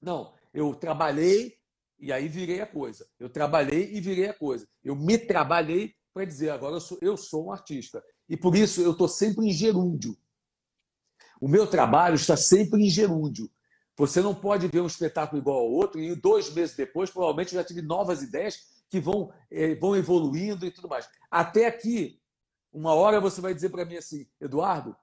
Não, 0.00 0.32
eu 0.54 0.72
trabalhei 0.72 1.57
e 1.98 2.12
aí 2.12 2.28
virei 2.28 2.60
a 2.60 2.66
coisa. 2.66 3.08
Eu 3.18 3.28
trabalhei 3.28 3.92
e 3.92 4.00
virei 4.00 4.28
a 4.28 4.34
coisa. 4.34 4.68
Eu 4.82 4.94
me 4.94 5.18
trabalhei 5.18 5.94
para 6.14 6.24
dizer 6.24 6.50
agora 6.50 6.76
eu 6.76 6.80
sou, 6.80 6.98
eu 7.00 7.16
sou 7.16 7.46
um 7.46 7.52
artista. 7.52 8.02
E 8.28 8.36
por 8.36 8.56
isso 8.56 8.80
eu 8.80 8.92
estou 8.92 9.08
sempre 9.08 9.46
em 9.46 9.52
gerúndio. 9.52 10.16
O 11.40 11.48
meu 11.48 11.66
trabalho 11.66 12.14
está 12.14 12.36
sempre 12.36 12.84
em 12.84 12.90
gerúndio. 12.90 13.50
Você 13.96 14.20
não 14.20 14.34
pode 14.34 14.66
ver 14.68 14.80
um 14.80 14.86
espetáculo 14.86 15.40
igual 15.40 15.58
ao 15.58 15.70
outro 15.70 16.00
e 16.00 16.14
dois 16.14 16.52
meses 16.52 16.76
depois, 16.76 17.10
provavelmente, 17.10 17.54
eu 17.54 17.60
já 17.60 17.66
tive 17.66 17.82
novas 17.82 18.22
ideias 18.22 18.78
que 18.88 19.00
vão, 19.00 19.32
eh, 19.50 19.74
vão 19.74 19.96
evoluindo 19.96 20.64
e 20.64 20.70
tudo 20.70 20.88
mais. 20.88 21.08
Até 21.30 21.66
aqui, 21.66 22.20
uma 22.72 22.94
hora 22.94 23.20
você 23.20 23.40
vai 23.40 23.52
dizer 23.54 23.70
para 23.70 23.84
mim 23.84 23.96
assim, 23.96 24.26
Eduardo, 24.40 24.96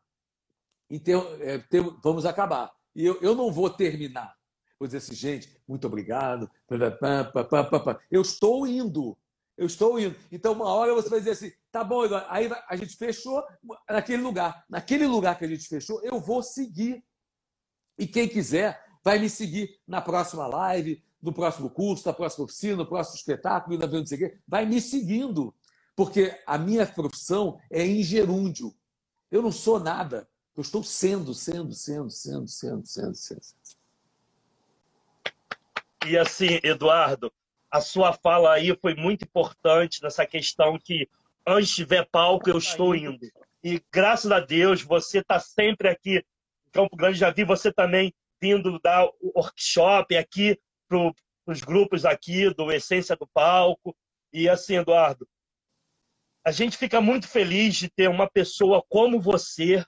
então, 0.89 1.25
é, 1.41 1.63
vamos 2.01 2.25
acabar. 2.25 2.71
E 2.95 3.05
eu, 3.05 3.19
eu 3.21 3.35
não 3.35 3.51
vou 3.51 3.69
terminar. 3.69 4.34
Vou 4.79 4.87
dizer 4.87 4.97
assim, 4.97 5.15
gente, 5.15 5.49
muito 5.67 5.87
obrigado. 5.87 6.49
Eu 8.11 8.21
estou 8.21 8.67
indo. 8.67 9.17
Eu 9.57 9.65
estou 9.65 9.97
indo. 9.99 10.15
Então, 10.31 10.53
uma 10.53 10.67
hora 10.67 10.93
você 10.93 11.07
vai 11.07 11.19
dizer 11.19 11.31
assim, 11.31 11.51
tá 11.71 11.83
bom, 11.83 12.03
Eduardo. 12.03 12.27
Aí 12.29 12.49
a 12.67 12.75
gente 12.75 12.97
fechou 12.97 13.41
naquele 13.89 14.21
lugar. 14.21 14.65
Naquele 14.69 15.07
lugar 15.07 15.37
que 15.37 15.45
a 15.45 15.47
gente 15.47 15.67
fechou, 15.67 16.01
eu 16.03 16.19
vou 16.19 16.43
seguir. 16.43 17.03
E 17.97 18.05
quem 18.05 18.27
quiser 18.27 18.83
vai 19.03 19.17
me 19.17 19.29
seguir 19.29 19.79
na 19.87 20.01
próxima 20.01 20.45
live, 20.45 21.01
no 21.21 21.31
próximo 21.31 21.69
curso, 21.69 22.05
na 22.05 22.13
próxima 22.13 22.43
oficina, 22.43 22.75
no 22.75 22.85
próximo 22.85 23.15
espetáculo, 23.15 23.77
não 23.77 24.05
sei 24.05 24.17
o 24.17 24.19
quê. 24.19 24.37
Vai 24.45 24.65
me 24.65 24.81
seguindo, 24.81 25.55
porque 25.95 26.37
a 26.45 26.57
minha 26.57 26.85
profissão 26.85 27.57
é 27.71 27.85
em 27.85 28.03
gerúndio. 28.03 28.75
Eu 29.31 29.41
não 29.41 29.51
sou 29.51 29.79
nada. 29.79 30.27
Eu 30.55 30.61
estou 30.61 30.83
sendo, 30.83 31.33
sendo, 31.33 31.73
sendo, 31.73 32.09
sendo, 32.09 32.47
sendo, 32.47 32.85
sendo, 32.85 33.15
sendo. 33.15 33.41
E 36.05 36.17
assim, 36.17 36.59
Eduardo, 36.63 37.33
a 37.71 37.81
sua 37.81 38.13
fala 38.13 38.53
aí 38.53 38.77
foi 38.79 38.93
muito 38.93 39.23
importante 39.23 40.01
nessa 40.03 40.25
questão 40.25 40.77
que 40.77 41.09
antes 41.47 41.73
tiver 41.73 42.07
palco, 42.11 42.49
eu 42.49 42.57
estou 42.57 42.95
indo. 42.95 43.19
E 43.63 43.81
graças 43.91 44.31
a 44.31 44.39
Deus, 44.39 44.83
você 44.83 45.19
está 45.19 45.39
sempre 45.39 45.89
aqui 45.89 46.17
em 46.17 46.71
Campo 46.71 46.95
Grande. 46.95 47.17
Já 47.17 47.31
vi 47.31 47.43
você 47.43 47.73
também 47.73 48.13
vindo 48.39 48.79
dar 48.79 49.05
o 49.19 49.31
workshop 49.35 50.15
aqui 50.15 50.59
para 50.87 51.11
os 51.47 51.61
grupos 51.61 52.05
aqui 52.05 52.53
do 52.53 52.71
Essência 52.71 53.15
do 53.15 53.27
Palco. 53.33 53.95
E 54.31 54.47
assim, 54.47 54.75
Eduardo, 54.75 55.27
a 56.45 56.51
gente 56.51 56.77
fica 56.77 57.01
muito 57.01 57.27
feliz 57.27 57.75
de 57.75 57.89
ter 57.89 58.07
uma 58.07 58.29
pessoa 58.29 58.83
como 58.87 59.19
você, 59.19 59.83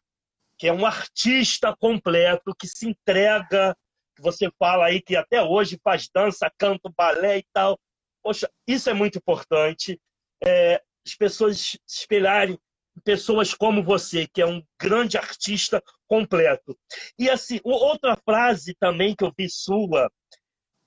que 0.58 0.68
é 0.68 0.74
um 0.74 0.86
artista 0.86 1.76
completo, 1.78 2.56
que 2.56 2.68
se 2.68 2.90
entrega, 2.90 3.78
que 4.18 4.24
você 4.24 4.50
fala 4.58 4.88
aí 4.88 5.00
que 5.00 5.16
até 5.16 5.42
hoje 5.42 5.80
faz 5.84 6.10
dança, 6.14 6.52
canto, 6.58 6.92
balé 6.98 7.38
e 7.38 7.46
tal. 7.54 7.80
Poxa, 8.24 8.50
isso 8.68 8.90
é 8.90 8.94
muito 8.94 9.20
importante. 9.20 10.02
É, 10.44 10.82
as 11.06 11.16
pessoas 11.16 11.60
se 11.60 11.80
espelharem 11.88 12.60
pessoas 13.04 13.54
como 13.54 13.84
você, 13.84 14.28
que 14.28 14.42
é 14.42 14.46
um 14.46 14.64
grande 14.82 15.20
artista 15.20 15.82
completo. 16.08 16.76
E 17.18 17.30
assim, 17.30 17.60
outra 17.64 18.18
frase 18.26 18.74
também 18.80 19.16
que 19.16 19.24
eu 19.24 19.32
vi 19.38 19.48
sua 19.48 20.12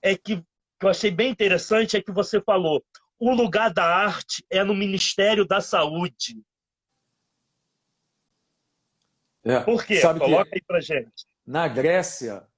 é 0.02 0.16
que, 0.16 0.38
que 0.38 0.44
eu 0.82 0.88
achei 0.88 1.12
bem 1.12 1.30
interessante 1.30 1.96
é 1.96 2.02
que 2.02 2.10
você 2.10 2.40
falou: 2.40 2.84
o 3.16 3.32
lugar 3.32 3.72
da 3.72 3.84
arte 3.84 4.44
é 4.50 4.64
no 4.64 4.74
Ministério 4.74 5.46
da 5.46 5.60
Saúde. 5.60 6.42
É. 9.44 9.60
Por 9.60 9.86
quê? 9.86 10.00
Sabe 10.00 10.18
Coloca 10.18 10.50
que, 10.50 10.56
aí 10.56 10.62
pra 10.62 10.80
gente. 10.80 11.26
Na 11.46 11.68
Grécia, 11.68 12.49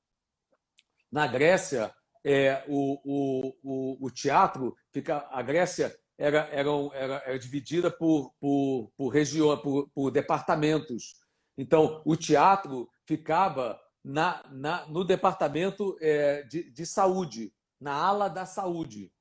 na 1.12 1.26
Grécia, 1.26 1.94
é, 2.24 2.64
o, 2.66 2.98
o, 3.04 3.58
o, 3.62 4.06
o 4.06 4.10
teatro 4.10 4.74
fica. 4.90 5.28
A 5.30 5.42
Grécia 5.42 5.94
era, 6.16 6.48
era, 6.50 6.70
era, 6.94 7.14
era 7.26 7.38
dividida 7.38 7.90
por, 7.90 8.32
por, 8.40 8.90
por 8.96 9.08
região, 9.08 9.56
por, 9.58 9.90
por 9.90 10.10
departamentos. 10.10 11.20
Então, 11.58 12.02
o 12.06 12.16
teatro 12.16 12.88
ficava 13.06 13.78
na, 14.02 14.42
na, 14.50 14.86
no 14.86 15.04
departamento 15.04 15.96
é, 16.00 16.42
de, 16.44 16.70
de 16.70 16.86
saúde, 16.86 17.52
na 17.78 17.92
ala 17.92 18.28
da 18.28 18.46
saúde. 18.46 19.12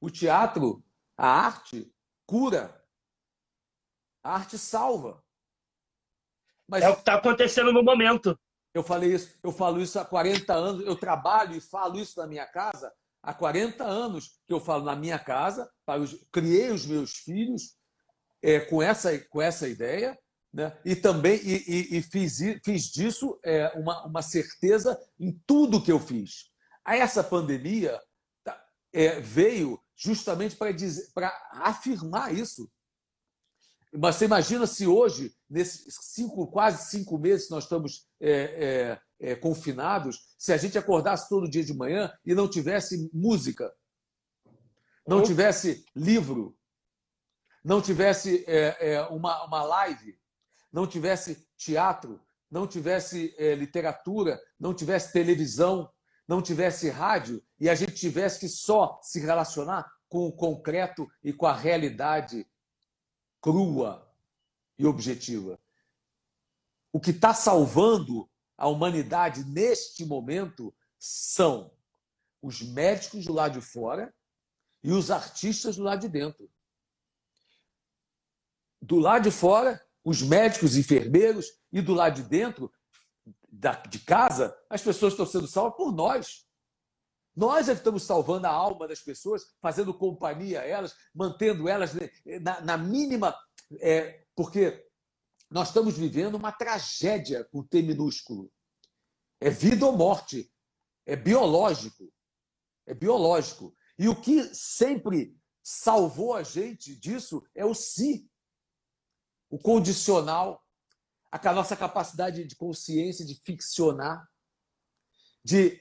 O 0.00 0.08
teatro, 0.08 0.84
a 1.16 1.26
arte, 1.26 1.92
cura. 2.24 2.80
A 4.22 4.34
arte 4.34 4.56
salva. 4.56 5.24
Mas, 6.68 6.84
é 6.84 6.88
o 6.88 6.94
que 6.94 7.00
está 7.00 7.16
acontecendo 7.16 7.72
no 7.72 7.82
momento. 7.82 8.38
Eu 8.72 8.82
falei 8.82 9.14
isso, 9.14 9.30
eu 9.42 9.52
falo 9.52 9.80
isso 9.80 9.98
há 9.98 10.04
40 10.04 10.52
anos, 10.52 10.86
eu 10.86 10.96
trabalho 10.96 11.56
e 11.56 11.60
falo 11.60 11.98
isso 11.98 12.18
na 12.20 12.26
minha 12.26 12.46
casa 12.46 12.92
há 13.22 13.34
40 13.34 13.84
anos 13.84 14.38
que 14.46 14.52
eu 14.52 14.60
falo 14.60 14.84
na 14.84 14.96
minha 14.96 15.18
casa, 15.18 15.70
para 15.84 16.00
os, 16.00 16.16
criei 16.32 16.70
os 16.70 16.86
meus 16.86 17.12
filhos 17.18 17.76
é, 18.42 18.60
com, 18.60 18.82
essa, 18.82 19.18
com 19.18 19.40
essa 19.40 19.68
ideia, 19.68 20.18
né? 20.52 20.76
e 20.84 20.96
também 20.96 21.38
e, 21.42 21.64
e, 21.66 21.98
e 21.98 22.02
fiz, 22.02 22.38
fiz 22.64 22.84
disso 22.84 23.38
é, 23.44 23.68
uma, 23.76 24.06
uma 24.06 24.22
certeza 24.22 24.98
em 25.18 25.38
tudo 25.46 25.82
que 25.82 25.92
eu 25.92 26.00
fiz. 26.00 26.50
A 26.84 26.96
essa 26.96 27.22
pandemia 27.22 28.00
tá, 28.42 28.60
é, 28.92 29.20
veio 29.20 29.80
justamente 29.94 30.56
para 30.56 31.32
afirmar 31.52 32.34
isso. 32.34 32.70
Mas 33.92 34.16
você 34.16 34.24
imagina 34.24 34.66
se 34.66 34.86
hoje, 34.86 35.34
nesses 35.48 35.96
cinco, 36.00 36.46
quase 36.46 36.90
cinco 36.90 37.18
meses 37.18 37.46
que 37.46 37.52
nós 37.52 37.64
estamos 37.64 38.06
é, 38.20 38.30
é, 39.20 39.30
é, 39.32 39.34
confinados, 39.34 40.34
se 40.38 40.52
a 40.52 40.56
gente 40.56 40.78
acordasse 40.78 41.28
todo 41.28 41.50
dia 41.50 41.64
de 41.64 41.74
manhã 41.74 42.12
e 42.24 42.34
não 42.34 42.48
tivesse 42.48 43.10
música, 43.12 43.72
não 45.06 45.22
tivesse 45.22 45.84
livro, 45.94 46.56
não 47.64 47.82
tivesse 47.82 48.44
é, 48.46 48.94
é, 48.94 49.02
uma, 49.06 49.44
uma 49.44 49.62
live, 49.64 50.16
não 50.72 50.86
tivesse 50.86 51.48
teatro, 51.56 52.20
não 52.50 52.66
tivesse 52.66 53.34
é, 53.38 53.54
literatura, 53.54 54.40
não 54.58 54.72
tivesse 54.72 55.12
televisão, 55.12 55.90
não 56.28 56.40
tivesse 56.40 56.88
rádio? 56.88 57.42
E 57.58 57.68
a 57.68 57.74
gente 57.74 57.94
tivesse 57.94 58.38
que 58.38 58.48
só 58.48 59.00
se 59.02 59.20
relacionar 59.20 59.90
com 60.08 60.26
o 60.26 60.32
concreto 60.32 61.08
e 61.22 61.32
com 61.32 61.46
a 61.46 61.54
realidade 61.54 62.46
crua 63.40 64.06
e 64.78 64.86
objetiva. 64.86 65.58
O 66.92 67.00
que 67.00 67.10
está 67.10 67.32
salvando 67.32 68.28
a 68.56 68.68
humanidade 68.68 69.44
neste 69.44 70.04
momento 70.04 70.74
são 70.98 71.72
os 72.42 72.60
médicos 72.60 73.24
do 73.24 73.32
lado 73.32 73.58
de 73.58 73.64
fora 73.64 74.14
e 74.82 74.92
os 74.92 75.10
artistas 75.10 75.76
do 75.76 75.82
lado 75.82 76.00
de 76.00 76.08
dentro. 76.08 76.50
Do 78.80 78.98
lado 78.98 79.24
de 79.24 79.30
fora, 79.30 79.82
os 80.02 80.22
médicos, 80.22 80.76
enfermeiros, 80.76 81.60
e 81.72 81.80
do 81.80 81.94
lado 81.94 82.22
de 82.22 82.28
dentro, 82.28 82.72
de 83.88 83.98
casa, 84.00 84.56
as 84.68 84.82
pessoas 84.82 85.12
estão 85.12 85.26
sendo 85.26 85.46
salvas 85.46 85.76
por 85.76 85.92
nós. 85.92 86.46
Nós 87.40 87.70
é 87.70 87.72
que 87.72 87.78
estamos 87.78 88.02
salvando 88.02 88.46
a 88.46 88.50
alma 88.50 88.86
das 88.86 89.00
pessoas, 89.00 89.46
fazendo 89.62 89.94
companhia 89.94 90.60
a 90.60 90.66
elas, 90.66 90.94
mantendo 91.14 91.66
elas 91.70 91.92
na, 92.42 92.60
na 92.60 92.76
mínima. 92.76 93.34
É, 93.80 94.26
porque 94.36 94.86
nós 95.48 95.68
estamos 95.68 95.96
vivendo 95.96 96.34
uma 96.34 96.52
tragédia 96.52 97.42
com 97.44 97.62
T 97.62 97.80
minúsculo. 97.80 98.52
É 99.40 99.48
vida 99.48 99.86
ou 99.86 99.96
morte. 99.96 100.52
É 101.06 101.16
biológico. 101.16 102.12
É 102.86 102.92
biológico. 102.92 103.74
E 103.98 104.06
o 104.06 104.20
que 104.20 104.54
sempre 104.54 105.34
salvou 105.62 106.34
a 106.34 106.42
gente 106.42 106.94
disso 106.94 107.42
é 107.54 107.64
o 107.64 107.72
si, 107.72 108.30
o 109.48 109.58
condicional, 109.58 110.62
a 111.32 111.52
nossa 111.54 111.74
capacidade 111.74 112.44
de 112.44 112.54
consciência 112.54 113.24
de 113.24 113.34
ficcionar 113.34 114.28
de, 115.44 115.80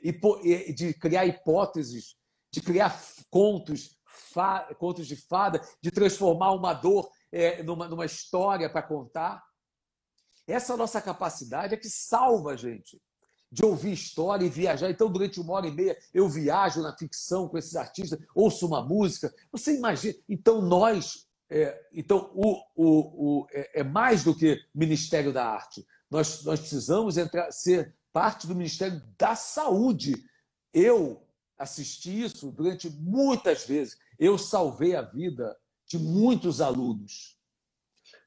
de 0.73 0.93
criar 0.93 1.25
hipóteses, 1.25 2.15
de 2.51 2.61
criar 2.61 2.99
contos, 3.29 3.97
fa, 4.05 4.73
contos 4.75 5.07
de 5.07 5.15
fada, 5.15 5.61
de 5.81 5.91
transformar 5.91 6.51
uma 6.51 6.73
dor 6.73 7.09
é, 7.31 7.61
numa, 7.63 7.87
numa 7.87 8.05
história 8.05 8.69
para 8.69 8.81
contar. 8.81 9.43
Essa 10.47 10.75
nossa 10.75 11.01
capacidade 11.01 11.73
é 11.73 11.77
que 11.77 11.89
salva 11.89 12.53
a 12.53 12.55
gente 12.55 12.99
de 13.51 13.65
ouvir 13.65 13.93
história 13.93 14.45
e 14.45 14.49
viajar. 14.49 14.89
Então, 14.89 15.11
durante 15.11 15.39
uma 15.39 15.53
hora 15.53 15.67
e 15.67 15.71
meia, 15.71 15.97
eu 16.13 16.29
viajo 16.29 16.81
na 16.81 16.95
ficção 16.95 17.47
com 17.47 17.57
esses 17.57 17.75
artistas, 17.75 18.19
ouço 18.35 18.67
uma 18.67 18.83
música. 18.83 19.33
Você 19.51 19.75
imagina? 19.75 20.15
Então, 20.27 20.61
nós. 20.61 21.27
É, 21.51 21.79
então, 21.91 22.31
o, 22.35 22.61
o, 22.75 23.39
o, 23.41 23.47
é, 23.51 23.79
é, 23.79 23.83
mais 23.83 24.23
do 24.23 24.35
que 24.35 24.59
Ministério 24.73 25.33
da 25.33 25.45
Arte. 25.45 25.85
Nós, 26.09 26.43
nós 26.43 26.59
precisamos 26.59 27.17
entrar, 27.17 27.51
ser 27.51 27.95
parte 28.11 28.47
do 28.47 28.55
Ministério 28.55 29.01
da 29.17 29.35
Saúde. 29.35 30.15
Eu 30.73 31.25
assisti 31.57 32.21
isso 32.21 32.51
durante 32.51 32.89
muitas 32.89 33.65
vezes. 33.65 33.97
Eu 34.17 34.37
salvei 34.37 34.95
a 34.95 35.01
vida 35.01 35.55
de 35.85 35.97
muitos 35.97 36.61
alunos. 36.61 37.37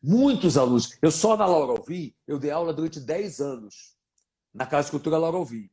Muitos 0.03 0.57
alunos. 0.57 0.97
Eu 1.01 1.11
só 1.11 1.37
na 1.37 1.47
Laura 1.47 1.79
Alvim, 1.79 2.15
eu 2.27 2.39
dei 2.39 2.51
aula 2.51 2.73
durante 2.73 3.01
10 3.01 3.41
anos 3.41 3.97
na 4.53 4.67
Casa 4.67 4.87
de 4.87 4.91
Cultura 4.91 5.19
Laura 5.19 5.37
Alvim. 5.37 5.71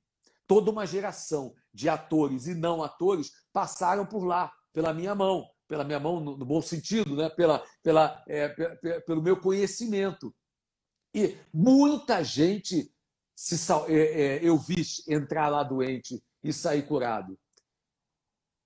Toda 0.48 0.72
uma 0.72 0.86
geração 0.86 1.54
de 1.74 1.90
atores 1.90 2.48
e 2.48 2.56
não 2.56 2.84
atores 2.84 3.32
passaram 3.52 4.06
por 4.06 4.24
lá, 4.24 4.52
pela 4.72 4.94
minha 4.94 5.14
mão, 5.14 5.48
pela 5.68 5.84
minha 5.84 6.00
mão 6.00 6.20
no, 6.20 6.46
bom 6.46 6.62
sentido, 6.62 7.16
né? 7.16 7.30
pela, 7.30 7.64
pela, 7.84 8.24
é, 8.28 8.50
pelo 9.02 9.22
meu 9.22 9.40
conhecimento. 9.40 10.34
E 11.14 11.38
muita 11.54 12.24
gente 12.24 12.92
se 13.40 13.56
é, 13.88 13.94
é, 13.94 14.40
eu 14.44 14.58
vi 14.58 14.86
entrar 15.08 15.48
lá 15.48 15.64
doente 15.64 16.22
e 16.44 16.52
sair 16.52 16.86
curado. 16.86 17.40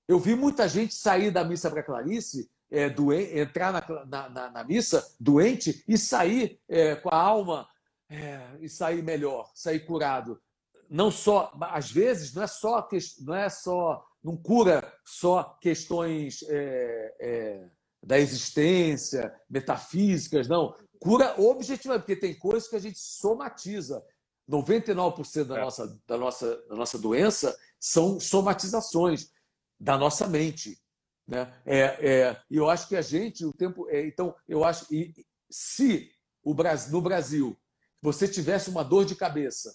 Eu 0.07 0.17
vi 0.17 0.33
muita 0.33 0.67
gente 0.67 0.95
sair 0.95 1.29
da 1.29 1.43
missa 1.43 1.69
para 1.69 1.83
Clarice, 1.83 2.49
é, 2.71 2.89
doente, 2.89 3.37
entrar 3.37 3.71
na, 3.71 4.29
na, 4.29 4.49
na, 4.49 4.63
missa 4.63 5.07
doente 5.19 5.83
e 5.87 5.95
sair 5.95 6.59
é, 6.67 6.95
com 6.95 7.09
a 7.09 7.15
alma 7.15 7.69
é, 8.09 8.57
e 8.61 8.67
sair 8.67 9.03
melhor, 9.03 9.51
sair 9.53 9.81
curado. 9.85 10.41
Não 10.89 11.11
só, 11.11 11.55
às 11.61 11.91
vezes, 11.91 12.33
não 12.33 12.41
é 12.41 12.47
só 12.47 12.89
não 13.19 13.35
é 13.35 13.49
só 13.49 14.03
não 14.23 14.35
cura 14.35 14.91
só 15.05 15.55
questões 15.61 16.43
é, 16.49 17.69
da 18.01 18.17
existência, 18.17 19.31
metafísicas, 19.47 20.47
não. 20.47 20.75
Cura 20.99 21.39
objetivamente, 21.39 22.05
porque 22.05 22.15
tem 22.15 22.33
coisas 22.33 22.67
que 22.67 22.75
a 22.75 22.79
gente 22.79 22.97
somatiza. 22.97 24.03
99% 24.49 25.45
da, 25.45 25.57
é. 25.57 25.61
nossa, 25.61 26.01
da, 26.07 26.17
nossa, 26.17 26.63
da 26.67 26.75
nossa 26.75 26.97
doença 26.97 27.57
são 27.79 28.19
somatizações 28.19 29.31
da 29.79 29.97
nossa 29.97 30.27
mente. 30.27 30.81
Né? 31.27 31.53
É, 31.65 31.79
é, 31.79 32.41
e 32.49 32.57
eu 32.57 32.69
acho 32.69 32.87
que 32.87 32.95
a 32.95 33.01
gente, 33.01 33.45
o 33.45 33.53
tempo. 33.53 33.89
É, 33.89 34.05
então, 34.05 34.35
eu 34.47 34.63
acho. 34.63 34.85
E, 34.93 35.13
se 35.49 36.11
o 36.43 36.53
Brasil, 36.53 36.91
no 36.91 37.01
Brasil 37.01 37.57
você 38.01 38.27
tivesse 38.27 38.69
uma 38.69 38.83
dor 38.83 39.05
de 39.05 39.15
cabeça 39.15 39.73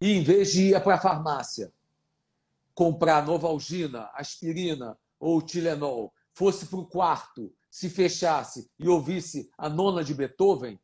e, 0.00 0.12
em 0.12 0.22
vez 0.22 0.50
de 0.52 0.70
ir 0.70 0.82
para 0.82 0.94
a 0.94 1.00
farmácia 1.00 1.72
comprar 2.72 3.26
Novalgina, 3.26 4.10
aspirina 4.14 4.96
ou 5.18 5.42
Tilenol, 5.42 6.14
fosse 6.32 6.64
para 6.64 6.78
o 6.78 6.86
quarto, 6.86 7.54
se 7.70 7.90
fechasse 7.90 8.70
e 8.78 8.88
ouvisse 8.88 9.50
a 9.58 9.68
nona 9.68 10.02
de 10.02 10.14
Beethoven, 10.14 10.80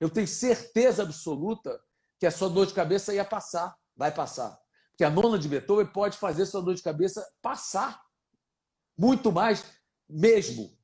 eu 0.00 0.08
tenho 0.08 0.26
certeza 0.26 1.02
absoluta 1.02 1.78
que 2.18 2.26
a 2.26 2.30
sua 2.30 2.48
dor 2.48 2.66
de 2.66 2.72
cabeça 2.72 3.14
ia 3.14 3.24
passar, 3.24 3.76
vai 3.94 4.12
passar. 4.12 4.58
Que 4.96 5.04
a 5.04 5.10
nona 5.10 5.38
de 5.38 5.48
Beethoven 5.48 5.86
pode 5.86 6.16
fazer 6.16 6.46
sua 6.46 6.62
dor 6.62 6.74
de 6.74 6.82
cabeça 6.82 7.26
passar. 7.42 8.02
Muito 8.96 9.30
mais 9.30 9.64
mesmo. 10.08 10.74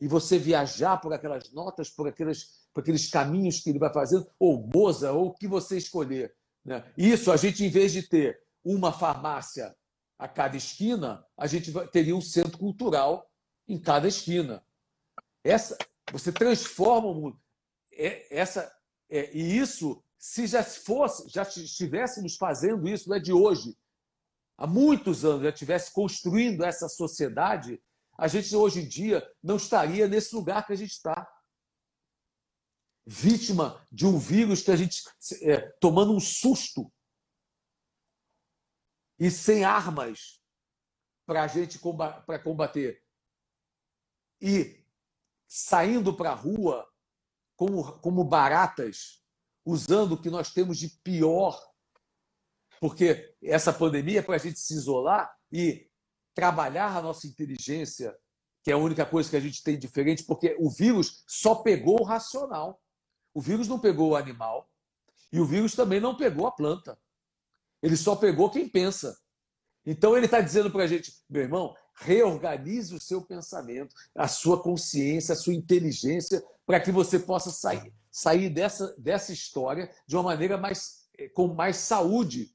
E 0.00 0.08
você 0.08 0.36
viajar 0.36 0.96
por 0.98 1.12
aquelas 1.12 1.52
notas, 1.52 1.90
por 1.90 2.08
aqueles, 2.08 2.66
por 2.74 2.80
aqueles 2.80 3.08
caminhos 3.08 3.60
que 3.60 3.70
ele 3.70 3.78
vai 3.78 3.92
fazendo, 3.92 4.28
ou 4.38 4.66
Moza, 4.66 5.12
ou 5.12 5.28
o 5.28 5.34
que 5.34 5.46
você 5.46 5.76
escolher. 5.76 6.34
Né? 6.64 6.84
Isso, 6.96 7.30
a 7.30 7.36
gente, 7.36 7.64
em 7.64 7.70
vez 7.70 7.92
de 7.92 8.02
ter 8.02 8.40
uma 8.64 8.92
farmácia 8.92 9.76
a 10.18 10.26
cada 10.26 10.56
esquina, 10.56 11.24
a 11.36 11.46
gente 11.46 11.72
teria 11.90 12.16
um 12.16 12.20
centro 12.20 12.58
cultural 12.58 13.30
em 13.68 13.78
cada 13.78 14.08
esquina. 14.08 14.64
Essa, 15.44 15.76
você 16.12 16.32
transforma 16.32 17.08
o 17.08 17.14
mundo 17.14 17.40
essa, 18.30 18.72
é, 19.08 19.34
e 19.36 19.58
isso, 19.58 20.02
se 20.18 20.46
já 20.46 20.62
fosse, 20.62 21.28
já 21.28 21.42
estivéssemos 21.42 22.36
fazendo 22.36 22.88
isso, 22.88 23.08
não 23.08 23.16
é 23.16 23.20
de 23.20 23.32
hoje, 23.32 23.76
há 24.56 24.66
muitos 24.66 25.24
anos, 25.24 25.42
já 25.42 25.50
estivesse 25.50 25.92
construindo 25.92 26.64
essa 26.64 26.88
sociedade, 26.88 27.82
a 28.16 28.28
gente 28.28 28.54
hoje 28.54 28.80
em 28.80 28.88
dia 28.88 29.26
não 29.42 29.56
estaria 29.56 30.06
nesse 30.06 30.34
lugar 30.34 30.66
que 30.66 30.72
a 30.72 30.76
gente 30.76 30.92
está. 30.92 31.26
vítima 33.06 33.84
de 33.90 34.06
um 34.06 34.18
vírus 34.18 34.62
que 34.62 34.70
a 34.70 34.76
gente 34.76 35.02
é, 35.42 35.60
tomando 35.80 36.12
um 36.12 36.20
susto 36.20 36.92
e 39.18 39.30
sem 39.30 39.64
armas 39.64 40.40
para 41.26 41.42
a 41.44 41.46
gente 41.46 41.78
combater 42.44 43.02
e 44.40 44.84
saindo 45.48 46.14
para 46.16 46.30
a 46.30 46.34
rua 46.34 46.89
como, 47.60 47.92
como 47.98 48.24
baratas, 48.24 49.20
usando 49.66 50.12
o 50.12 50.16
que 50.16 50.30
nós 50.30 50.50
temos 50.50 50.78
de 50.78 50.88
pior, 51.04 51.62
porque 52.80 53.34
essa 53.42 53.70
pandemia 53.70 54.20
é 54.20 54.22
para 54.22 54.36
a 54.36 54.38
gente 54.38 54.58
se 54.58 54.72
isolar 54.72 55.30
e 55.52 55.86
trabalhar 56.34 56.96
a 56.96 57.02
nossa 57.02 57.26
inteligência, 57.26 58.16
que 58.64 58.70
é 58.70 58.74
a 58.74 58.78
única 58.78 59.04
coisa 59.04 59.28
que 59.28 59.36
a 59.36 59.40
gente 59.40 59.62
tem 59.62 59.78
diferente, 59.78 60.24
porque 60.24 60.56
o 60.58 60.70
vírus 60.70 61.22
só 61.26 61.56
pegou 61.56 62.00
o 62.00 62.04
racional. 62.04 62.80
O 63.34 63.42
vírus 63.42 63.68
não 63.68 63.78
pegou 63.78 64.12
o 64.12 64.16
animal 64.16 64.66
e 65.30 65.38
o 65.38 65.44
vírus 65.44 65.74
também 65.74 66.00
não 66.00 66.16
pegou 66.16 66.46
a 66.46 66.52
planta. 66.52 66.98
Ele 67.82 67.94
só 67.94 68.16
pegou 68.16 68.50
quem 68.50 68.70
pensa. 68.70 69.14
Então 69.84 70.16
ele 70.16 70.24
está 70.24 70.40
dizendo 70.40 70.70
para 70.70 70.84
a 70.84 70.86
gente, 70.86 71.12
meu 71.28 71.42
irmão, 71.42 71.76
reorganize 71.94 72.94
o 72.94 73.00
seu 73.00 73.20
pensamento, 73.20 73.94
a 74.14 74.26
sua 74.26 74.62
consciência, 74.62 75.34
a 75.34 75.36
sua 75.36 75.52
inteligência, 75.52 76.42
para 76.70 76.78
que 76.78 76.92
você 76.92 77.18
possa 77.18 77.50
sair, 77.50 77.92
sair 78.12 78.48
dessa, 78.48 78.94
dessa 78.96 79.32
história 79.32 79.90
de 80.06 80.14
uma 80.14 80.22
maneira 80.22 80.56
mais 80.56 81.00
com 81.34 81.52
mais 81.52 81.78
saúde. 81.78 82.54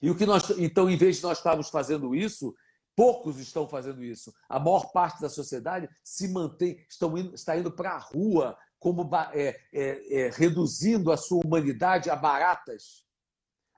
E 0.00 0.08
o 0.08 0.16
que 0.16 0.24
nós, 0.24 0.48
então, 0.56 0.88
em 0.88 0.96
vez 0.96 1.16
de 1.16 1.22
nós 1.22 1.36
estarmos 1.36 1.68
fazendo 1.68 2.14
isso, 2.14 2.54
poucos 2.96 3.38
estão 3.38 3.68
fazendo 3.68 4.02
isso. 4.02 4.32
A 4.48 4.58
maior 4.58 4.90
parte 4.92 5.20
da 5.20 5.28
sociedade 5.28 5.90
se 6.02 6.26
mantém, 6.26 6.82
estão 6.88 7.18
indo, 7.18 7.34
está 7.34 7.54
indo 7.54 7.70
para 7.70 7.90
a 7.90 7.98
rua, 7.98 8.56
como 8.78 9.06
é, 9.34 9.60
é, 9.74 10.20
é, 10.20 10.30
reduzindo 10.30 11.12
a 11.12 11.16
sua 11.18 11.44
humanidade 11.44 12.08
a 12.08 12.16
baratas. 12.16 13.04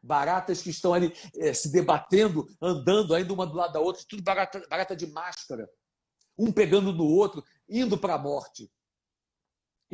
Baratas 0.00 0.62
que 0.62 0.71
estão 0.71 0.95
ali 0.95 1.12
é, 1.38 1.53
se 1.53 1.73
debatendo, 1.73 2.47
andando 2.62 3.12
ainda 3.12 3.33
uma 3.33 3.49
do 3.49 3.57
lado 3.57 3.73
da 3.73 3.81
outra, 3.81 4.05
tudo 4.09 4.23
barata, 4.23 4.64
barata 4.71 4.95
de 4.95 5.09
máscara. 5.09 5.69
Um 6.38 6.53
pegando 6.53 6.93
no 6.93 7.05
outro, 7.05 7.43
indo 7.69 7.99
para 7.99 8.14
a 8.14 8.19
morte. 8.19 8.71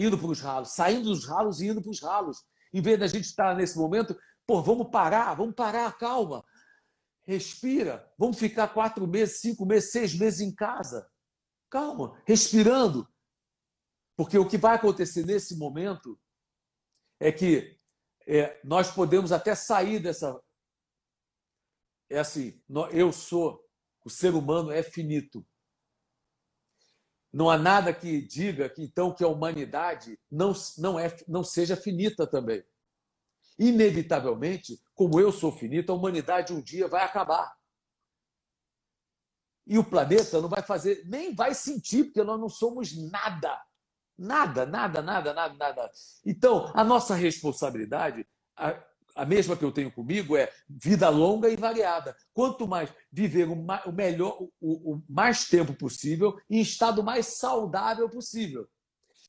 Indo 0.01 0.17
para 0.17 0.29
os 0.29 0.41
ralos, 0.41 0.71
saindo 0.71 1.11
dos 1.11 1.27
ralos 1.27 1.61
e 1.61 1.69
indo 1.69 1.83
para 1.83 1.91
os 1.91 2.01
ralos. 2.01 2.39
Em 2.73 2.81
vez 2.81 2.99
da 2.99 3.07
gente 3.07 3.25
estar 3.25 3.55
nesse 3.55 3.77
momento, 3.77 4.19
pô, 4.47 4.63
vamos 4.63 4.91
parar, 4.91 5.35
vamos 5.35 5.55
parar, 5.55 5.97
calma. 5.99 6.43
Respira. 7.27 8.11
Vamos 8.19 8.39
ficar 8.39 8.69
quatro 8.69 9.07
meses, 9.07 9.41
cinco 9.41 9.67
meses, 9.67 9.93
seis 9.93 10.15
meses 10.15 10.41
em 10.41 10.55
casa. 10.55 11.07
Calma, 11.69 12.21
respirando, 12.27 13.07
porque 14.17 14.37
o 14.37 14.49
que 14.49 14.59
vai 14.59 14.77
acontecer 14.77 15.25
nesse 15.25 15.57
momento 15.57 16.21
é 17.19 17.31
que 17.31 17.79
é, 18.27 18.61
nós 18.65 18.91
podemos 18.91 19.33
até 19.33 19.55
sair 19.55 19.99
dessa. 19.99 20.41
É 22.09 22.19
assim, 22.19 22.61
eu 22.93 23.13
sou, 23.13 23.65
o 24.05 24.11
ser 24.11 24.35
humano 24.35 24.71
é 24.71 24.83
finito. 24.83 25.47
Não 27.33 27.49
há 27.49 27.57
nada 27.57 27.93
que 27.93 28.21
diga 28.21 28.69
que 28.69 28.83
então 28.83 29.15
que 29.15 29.23
a 29.23 29.29
humanidade 29.29 30.19
não, 30.31 30.53
não, 30.79 30.99
é, 30.99 31.15
não 31.29 31.45
seja 31.45 31.77
finita 31.77 32.27
também. 32.27 32.65
Inevitavelmente, 33.59 34.81
como 34.95 35.21
eu 35.21 35.31
sou 35.31 35.53
finito, 35.53 35.93
a 35.93 35.95
humanidade 35.95 36.53
um 36.53 36.61
dia 36.61 36.89
vai 36.89 37.05
acabar. 37.05 37.55
E 39.67 39.79
o 39.79 39.85
planeta 39.85 40.41
não 40.41 40.49
vai 40.49 40.63
fazer, 40.63 41.05
nem 41.07 41.35
vai 41.35 41.55
sentir, 41.55 42.05
porque 42.05 42.25
nós 42.25 42.41
não 42.41 42.49
somos 42.49 42.97
nada. 43.11 43.63
Nada, 44.19 44.67
nada, 44.67 45.01
nada, 45.01 45.33
nada, 45.33 45.55
nada. 45.55 45.91
Então, 46.27 46.73
a 46.75 46.83
nossa 46.83 47.15
responsabilidade, 47.15 48.27
a, 49.15 49.25
mesma 49.25 49.57
que 49.57 49.65
eu 49.65 49.73
tenho 49.73 49.91
comigo, 49.91 50.37
é 50.37 50.51
vida 50.69 51.09
longa 51.09 51.49
e 51.49 51.57
variada. 51.57 52.17
Quanto 52.33 52.67
mais 52.67 52.93
viver 53.13 53.49
o, 53.49 53.55
o 53.87 53.93
melhor, 53.93 54.41
o, 54.61 54.95
o 54.95 55.03
mais 55.09 55.49
tempo 55.49 55.75
possível 55.75 56.39
em 56.49 56.61
estado 56.61 57.03
mais 57.03 57.39
saudável 57.39 58.09
possível. 58.09 58.69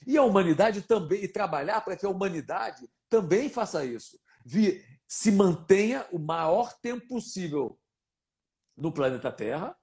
E 0.06 0.18
a 0.18 0.24
humanidade 0.24 0.82
também, 0.82 1.24
e 1.24 1.28
trabalhar 1.28 1.82
para 1.82 1.96
que 1.96 2.06
a 2.06 2.10
humanidade 2.10 2.90
também 3.10 3.50
faça 3.50 3.86
isso. 3.86 4.20
Vi, 4.46 4.84
se 5.08 5.32
mantenha 5.32 6.08
o 6.12 6.18
maior 6.18 6.74
tempo 6.82 7.08
possível 7.08 7.78
no 8.76 8.92
planeta 8.92 9.32
Terra, 9.32 9.76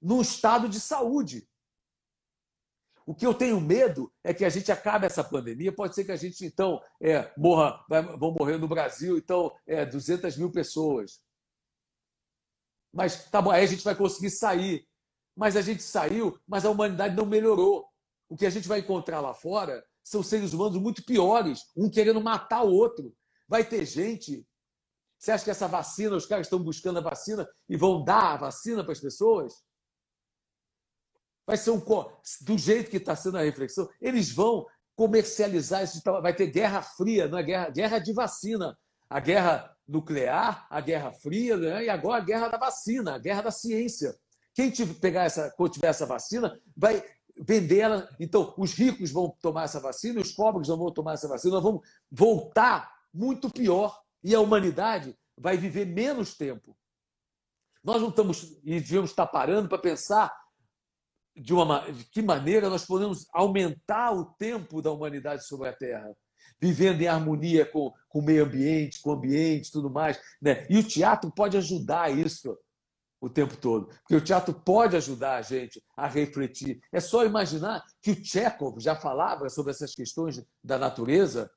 num 0.00 0.20
estado 0.20 0.68
de 0.68 0.80
saúde. 0.80 1.48
O 3.10 3.14
que 3.14 3.26
eu 3.26 3.34
tenho 3.34 3.60
medo 3.60 4.08
é 4.22 4.32
que 4.32 4.44
a 4.44 4.48
gente 4.48 4.70
acabe 4.70 5.04
essa 5.04 5.24
pandemia. 5.24 5.72
Pode 5.72 5.96
ser 5.96 6.04
que 6.04 6.12
a 6.12 6.16
gente, 6.16 6.44
então, 6.44 6.80
é, 7.02 7.28
morra, 7.36 7.84
vai, 7.88 8.00
vão 8.16 8.32
morrer 8.38 8.56
no 8.56 8.68
Brasil, 8.68 9.18
então, 9.18 9.52
é, 9.66 9.84
200 9.84 10.36
mil 10.36 10.52
pessoas. 10.52 11.20
Mas 12.94 13.28
tá 13.28 13.42
bom, 13.42 13.50
aí 13.50 13.64
a 13.64 13.66
gente 13.66 13.82
vai 13.82 13.96
conseguir 13.96 14.30
sair. 14.30 14.86
Mas 15.36 15.56
a 15.56 15.60
gente 15.60 15.82
saiu, 15.82 16.38
mas 16.46 16.64
a 16.64 16.70
humanidade 16.70 17.16
não 17.16 17.26
melhorou. 17.26 17.84
O 18.28 18.36
que 18.36 18.46
a 18.46 18.50
gente 18.50 18.68
vai 18.68 18.78
encontrar 18.78 19.18
lá 19.18 19.34
fora 19.34 19.84
são 20.04 20.22
seres 20.22 20.52
humanos 20.52 20.80
muito 20.80 21.04
piores, 21.04 21.64
um 21.76 21.90
querendo 21.90 22.20
matar 22.20 22.62
o 22.62 22.72
outro. 22.72 23.12
Vai 23.48 23.64
ter 23.64 23.84
gente. 23.84 24.46
Você 25.18 25.32
acha 25.32 25.42
que 25.42 25.50
essa 25.50 25.66
vacina, 25.66 26.14
os 26.14 26.26
caras 26.26 26.46
estão 26.46 26.62
buscando 26.62 27.00
a 27.00 27.02
vacina 27.02 27.44
e 27.68 27.76
vão 27.76 28.04
dar 28.04 28.34
a 28.34 28.36
vacina 28.36 28.84
para 28.84 28.92
as 28.92 29.00
pessoas? 29.00 29.64
Vai 31.46 31.56
ser 31.56 31.70
um 31.70 31.80
do 32.42 32.58
jeito 32.58 32.90
que 32.90 32.96
está 32.96 33.16
sendo 33.16 33.38
a 33.38 33.42
reflexão, 33.42 33.88
eles 34.00 34.32
vão 34.32 34.66
comercializar 34.94 35.82
isso, 35.82 36.00
vai 36.04 36.34
ter 36.34 36.48
guerra 36.48 36.82
fria, 36.82 37.26
não 37.26 37.38
é 37.38 37.42
guerra, 37.42 37.70
guerra 37.70 37.98
de 37.98 38.12
vacina, 38.12 38.76
a 39.08 39.18
guerra 39.18 39.74
nuclear, 39.88 40.66
a 40.70 40.80
guerra 40.80 41.10
fria, 41.10 41.56
né? 41.56 41.84
e 41.84 41.88
agora 41.88 42.22
a 42.22 42.24
guerra 42.24 42.48
da 42.48 42.58
vacina, 42.58 43.14
a 43.14 43.18
guerra 43.18 43.42
da 43.42 43.50
ciência. 43.50 44.14
Quem 44.54 44.70
tiver, 44.70 44.94
pegar 45.00 45.24
essa, 45.24 45.52
tiver 45.72 45.88
essa 45.88 46.06
vacina, 46.06 46.60
vai 46.76 47.02
vender 47.40 47.78
ela. 47.78 48.08
Então, 48.20 48.54
os 48.56 48.74
ricos 48.74 49.10
vão 49.10 49.34
tomar 49.40 49.64
essa 49.64 49.80
vacina, 49.80 50.20
os 50.20 50.32
pobres 50.32 50.68
não 50.68 50.76
vão 50.76 50.92
tomar 50.92 51.14
essa 51.14 51.26
vacina, 51.26 51.54
nós 51.54 51.62
vamos 51.62 51.80
voltar 52.10 52.92
muito 53.12 53.50
pior 53.50 54.00
e 54.22 54.34
a 54.34 54.40
humanidade 54.40 55.16
vai 55.36 55.56
viver 55.56 55.86
menos 55.86 56.34
tempo. 56.34 56.76
Nós 57.82 58.02
não 58.02 58.10
estamos 58.10 58.58
e 58.62 58.74
devíamos 58.74 59.10
estar 59.10 59.26
parando 59.26 59.68
para 59.68 59.78
pensar 59.78 60.30
de, 61.36 61.52
uma, 61.52 61.90
de 61.90 62.04
que 62.04 62.22
maneira 62.22 62.68
nós 62.68 62.84
podemos 62.84 63.26
aumentar 63.32 64.12
o 64.12 64.24
tempo 64.24 64.82
da 64.82 64.90
humanidade 64.90 65.46
sobre 65.46 65.68
a 65.68 65.72
Terra, 65.72 66.14
vivendo 66.60 67.00
em 67.00 67.06
harmonia 67.06 67.64
com, 67.64 67.92
com 68.08 68.18
o 68.18 68.24
meio 68.24 68.44
ambiente, 68.44 69.00
com 69.00 69.10
o 69.10 69.14
ambiente 69.14 69.72
tudo 69.72 69.90
mais. 69.90 70.20
Né? 70.40 70.66
E 70.68 70.78
o 70.78 70.86
teatro 70.86 71.30
pode 71.30 71.56
ajudar 71.56 72.10
isso 72.10 72.56
o 73.20 73.28
tempo 73.28 73.54
todo, 73.54 73.86
porque 73.86 74.16
o 74.16 74.24
teatro 74.24 74.54
pode 74.54 74.96
ajudar 74.96 75.36
a 75.36 75.42
gente 75.42 75.82
a 75.94 76.06
refletir. 76.06 76.80
É 76.90 77.00
só 77.00 77.24
imaginar 77.24 77.84
que 78.00 78.12
o 78.12 78.24
Chekhov 78.24 78.80
já 78.80 78.96
falava 78.96 79.48
sobre 79.50 79.72
essas 79.72 79.94
questões 79.94 80.42
da 80.64 80.78
natureza, 80.78 81.50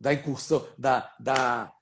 da 0.00 0.12
incursão, 0.12 0.66
da, 0.76 1.14
da, 1.20 1.72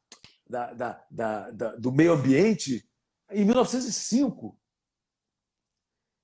da, 0.46 1.04
da, 1.10 1.76
do 1.76 1.90
meio 1.90 2.12
ambiente, 2.12 2.86
em 3.30 3.44
1905. 3.44 4.58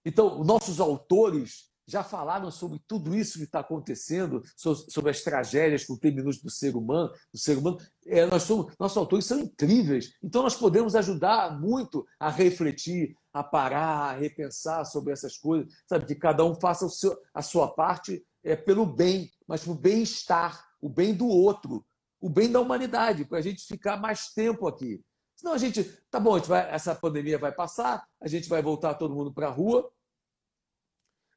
Então, 0.05 0.43
nossos 0.45 0.81
autores 0.81 1.73
já 1.87 2.03
falaram 2.03 2.51
sobre 2.51 2.81
tudo 2.87 3.15
isso 3.15 3.39
que 3.39 3.45
está 3.45 3.61
acontecendo, 3.61 4.43
sobre 4.57 5.11
as 5.11 5.21
tragédias 5.23 5.85
com 5.85 5.99
minutos 6.03 6.41
do 6.41 6.51
ser 6.51 6.75
humano. 6.75 7.13
Do 7.33 7.39
ser 7.39 7.59
humano. 7.59 7.79
É, 8.07 8.27
nós 8.27 8.45
somos, 8.45 8.75
nossos 8.79 8.97
autores 8.97 9.27
são 9.27 9.39
incríveis. 9.39 10.15
Então, 10.23 10.43
nós 10.43 10.57
podemos 10.57 10.95
ajudar 10.95 11.59
muito 11.61 12.07
a 12.19 12.31
refletir, 12.31 13.17
a 13.33 13.43
parar, 13.43 14.11
a 14.11 14.17
repensar 14.17 14.85
sobre 14.85 15.13
essas 15.13 15.37
coisas. 15.37 15.73
Sabe, 15.87 16.07
que 16.07 16.15
cada 16.15 16.45
um 16.45 16.55
faça 16.55 16.89
seu, 16.89 17.17
a 17.33 17.43
sua 17.43 17.69
parte 17.69 18.25
é, 18.43 18.57
pelo 18.57 18.87
bem, 18.87 19.31
mas 19.47 19.63
para 19.63 19.73
o 19.73 19.77
bem-estar, 19.77 20.65
o 20.81 20.89
bem 20.89 21.15
do 21.15 21.27
outro, 21.27 21.85
o 22.21 22.29
bem 22.29 22.51
da 22.51 22.61
humanidade, 22.61 23.25
para 23.25 23.39
a 23.39 23.43
gente 23.43 23.65
ficar 23.67 23.99
mais 23.99 24.33
tempo 24.33 24.67
aqui. 24.67 25.03
Senão 25.35 25.53
a 25.53 25.59
gente, 25.59 25.85
tá 26.11 26.21
bom, 26.21 26.39
gente 26.39 26.49
vai, 26.49 26.71
essa 26.73 26.95
pandemia 26.95 27.39
vai 27.39 27.53
passar, 27.53 28.07
a 28.21 28.29
gente 28.29 28.49
vai 28.49 28.63
voltar 28.63 28.95
todo 28.95 29.15
mundo 29.15 29.33
para 29.33 29.49
a 29.49 29.51
rua, 29.51 29.91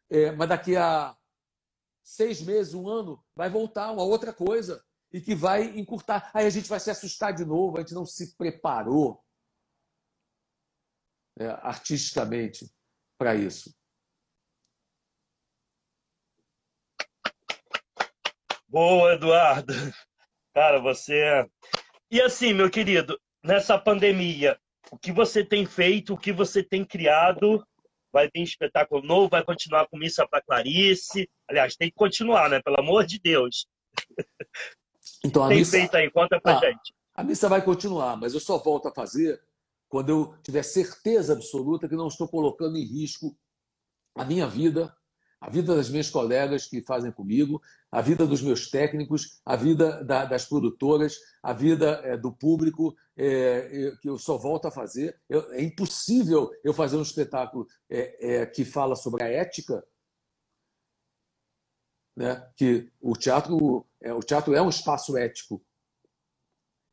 é, 0.09 0.31
mas 0.31 0.49
daqui 0.49 0.75
a 0.75 1.15
seis 2.03 2.41
meses, 2.41 2.73
um 2.73 2.87
ano, 2.87 3.23
vai 3.35 3.49
voltar 3.49 3.91
uma 3.91 4.03
outra 4.03 4.33
coisa 4.33 4.83
e 5.11 5.19
que 5.19 5.35
vai 5.35 5.77
encurtar. 5.77 6.31
Aí 6.33 6.45
a 6.45 6.49
gente 6.49 6.69
vai 6.69 6.79
se 6.79 6.89
assustar 6.89 7.33
de 7.33 7.43
novo, 7.43 7.77
a 7.77 7.81
gente 7.81 7.93
não 7.93 8.05
se 8.05 8.35
preparou 8.37 9.23
é, 11.37 11.47
artisticamente 11.61 12.69
para 13.17 13.35
isso. 13.35 13.75
Boa, 18.67 19.13
Eduardo. 19.13 19.73
Cara, 20.53 20.79
você. 20.79 21.15
É 21.15 21.49
e 22.09 22.21
assim, 22.21 22.53
meu 22.53 22.69
querido, 22.69 23.19
nessa 23.43 23.77
pandemia, 23.77 24.57
o 24.89 24.97
que 24.97 25.11
você 25.11 25.43
tem 25.43 25.65
feito, 25.65 26.13
o 26.13 26.17
que 26.17 26.31
você 26.31 26.63
tem 26.63 26.85
criado 26.85 27.65
vai 28.11 28.29
vir 28.33 28.43
espetáculo 28.43 29.01
novo, 29.01 29.29
vai 29.29 29.43
continuar 29.43 29.87
com 29.87 29.97
Missa 29.97 30.27
para 30.27 30.41
Clarice. 30.41 31.29
Aliás, 31.49 31.75
tem 31.75 31.89
que 31.89 31.95
continuar, 31.95 32.49
né? 32.49 32.61
Pelo 32.61 32.79
amor 32.79 33.05
de 33.05 33.19
Deus. 33.19 33.67
Então, 35.23 35.43
a 35.43 35.47
Tem 35.47 35.59
missa... 35.59 35.77
feito 35.77 35.95
aí, 35.95 36.11
conta 36.11 36.39
pra 36.39 36.57
ah, 36.57 36.59
gente. 36.59 36.93
A 37.15 37.23
missa 37.23 37.49
vai 37.49 37.63
continuar, 37.63 38.17
mas 38.17 38.33
eu 38.33 38.39
só 38.39 38.57
volto 38.57 38.87
a 38.87 38.93
fazer 38.93 39.41
quando 39.89 40.09
eu 40.09 40.37
tiver 40.41 40.63
certeza 40.63 41.33
absoluta 41.33 41.87
que 41.87 41.95
não 41.95 42.07
estou 42.07 42.27
colocando 42.27 42.77
em 42.77 42.83
risco 42.83 43.37
a 44.15 44.25
minha 44.25 44.47
vida, 44.47 44.95
a 45.39 45.49
vida 45.49 45.75
das 45.75 45.89
minhas 45.89 46.09
colegas 46.09 46.65
que 46.65 46.81
fazem 46.81 47.11
comigo, 47.11 47.61
a 47.91 48.01
vida 48.01 48.25
dos 48.25 48.41
meus 48.41 48.69
técnicos, 48.69 49.39
a 49.45 49.55
vida 49.55 50.03
da, 50.03 50.25
das 50.25 50.45
produtoras, 50.45 51.17
a 51.43 51.53
vida 51.53 52.01
é, 52.03 52.17
do 52.17 52.31
público, 52.31 52.95
é, 53.15 53.93
que 54.01 54.09
eu 54.09 54.17
só 54.17 54.37
volto 54.37 54.67
a 54.67 54.71
fazer. 54.71 55.19
Eu, 55.29 55.51
é 55.53 55.61
impossível 55.61 56.51
eu 56.63 56.73
fazer 56.73 56.97
um 56.97 57.01
espetáculo 57.01 57.67
é, 57.89 58.45
que 58.45 58.65
fala 58.65 58.95
sobre 58.95 59.23
a 59.23 59.27
ética, 59.27 59.83
né? 62.15 62.51
que 62.55 62.91
o 62.99 63.13
teatro, 63.13 63.85
é, 64.01 64.11
o 64.13 64.21
teatro 64.21 64.55
é 64.55 64.61
um 64.61 64.69
espaço 64.69 65.15
ético. 65.15 65.63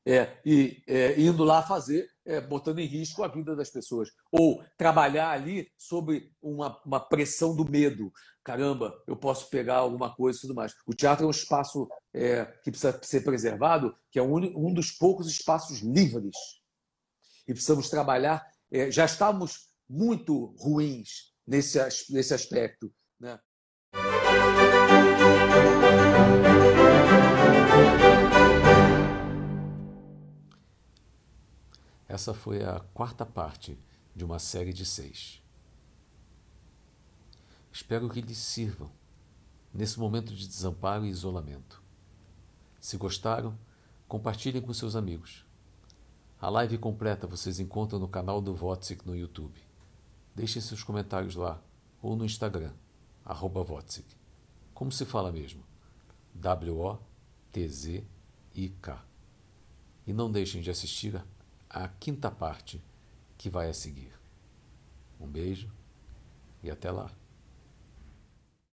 É, 0.06 0.38
e 0.44 0.84
indo 1.16 1.44
lá 1.44 1.62
fazer 1.62 2.14
é, 2.26 2.40
botando 2.40 2.78
em 2.78 2.86
risco 2.86 3.22
a 3.22 3.28
vida 3.28 3.54
das 3.54 3.70
pessoas. 3.70 4.10
Ou 4.30 4.62
trabalhar 4.76 5.30
ali 5.30 5.70
sob 5.76 6.30
uma, 6.40 6.80
uma 6.84 7.00
pressão 7.00 7.54
do 7.54 7.64
medo. 7.64 8.12
Caramba, 8.44 9.02
eu 9.06 9.16
posso 9.16 9.48
pegar 9.48 9.76
alguma 9.76 10.14
coisa 10.14 10.36
e 10.38 10.40
tudo 10.42 10.54
mais. 10.54 10.74
O 10.86 10.92
teatro 10.92 11.24
é 11.24 11.26
um 11.26 11.30
espaço 11.30 11.88
é, 12.12 12.44
que 12.62 12.70
precisa 12.70 13.00
ser 13.02 13.22
preservado, 13.22 13.96
que 14.10 14.18
é 14.18 14.22
um, 14.22 14.36
um 14.36 14.74
dos 14.74 14.90
poucos 14.90 15.26
espaços 15.26 15.78
livres. 15.80 16.36
E 17.48 17.54
precisamos 17.54 17.88
trabalhar. 17.88 18.46
É, 18.70 18.90
já 18.90 19.06
estamos 19.06 19.70
muito 19.88 20.54
ruins 20.58 21.32
nesse, 21.46 21.78
nesse 22.12 22.34
aspecto. 22.34 22.92
Né? 23.18 23.40
Essa 32.06 32.34
foi 32.34 32.62
a 32.62 32.80
quarta 32.92 33.24
parte 33.24 33.78
de 34.14 34.22
uma 34.22 34.38
série 34.38 34.74
de 34.74 34.84
seis. 34.84 35.43
Espero 37.74 38.08
que 38.08 38.20
lhes 38.20 38.38
sirvam 38.38 38.88
nesse 39.72 39.98
momento 39.98 40.32
de 40.32 40.46
desamparo 40.46 41.04
e 41.04 41.08
isolamento. 41.08 41.82
Se 42.78 42.96
gostaram, 42.96 43.58
compartilhem 44.06 44.62
com 44.62 44.72
seus 44.72 44.94
amigos. 44.94 45.44
A 46.40 46.48
live 46.48 46.78
completa 46.78 47.26
vocês 47.26 47.58
encontram 47.58 47.98
no 47.98 48.06
canal 48.06 48.40
do 48.40 48.54
Votsic 48.54 49.04
no 49.04 49.16
YouTube. 49.16 49.60
Deixem 50.36 50.62
seus 50.62 50.84
comentários 50.84 51.34
lá 51.34 51.60
ou 52.00 52.14
no 52.14 52.24
Instagram, 52.24 52.72
arroba 53.24 53.64
Votsic. 53.64 54.06
Como 54.72 54.92
se 54.92 55.04
fala 55.04 55.32
mesmo? 55.32 55.64
W-O-T-Z-I-K. 56.32 57.04
E 60.06 60.12
não 60.12 60.30
deixem 60.30 60.62
de 60.62 60.70
assistir 60.70 61.20
a 61.68 61.88
quinta 61.88 62.30
parte 62.30 62.80
que 63.36 63.50
vai 63.50 63.68
a 63.68 63.74
seguir. 63.74 64.12
Um 65.18 65.26
beijo 65.26 65.68
e 66.62 66.70
até 66.70 66.92
lá. 66.92 67.10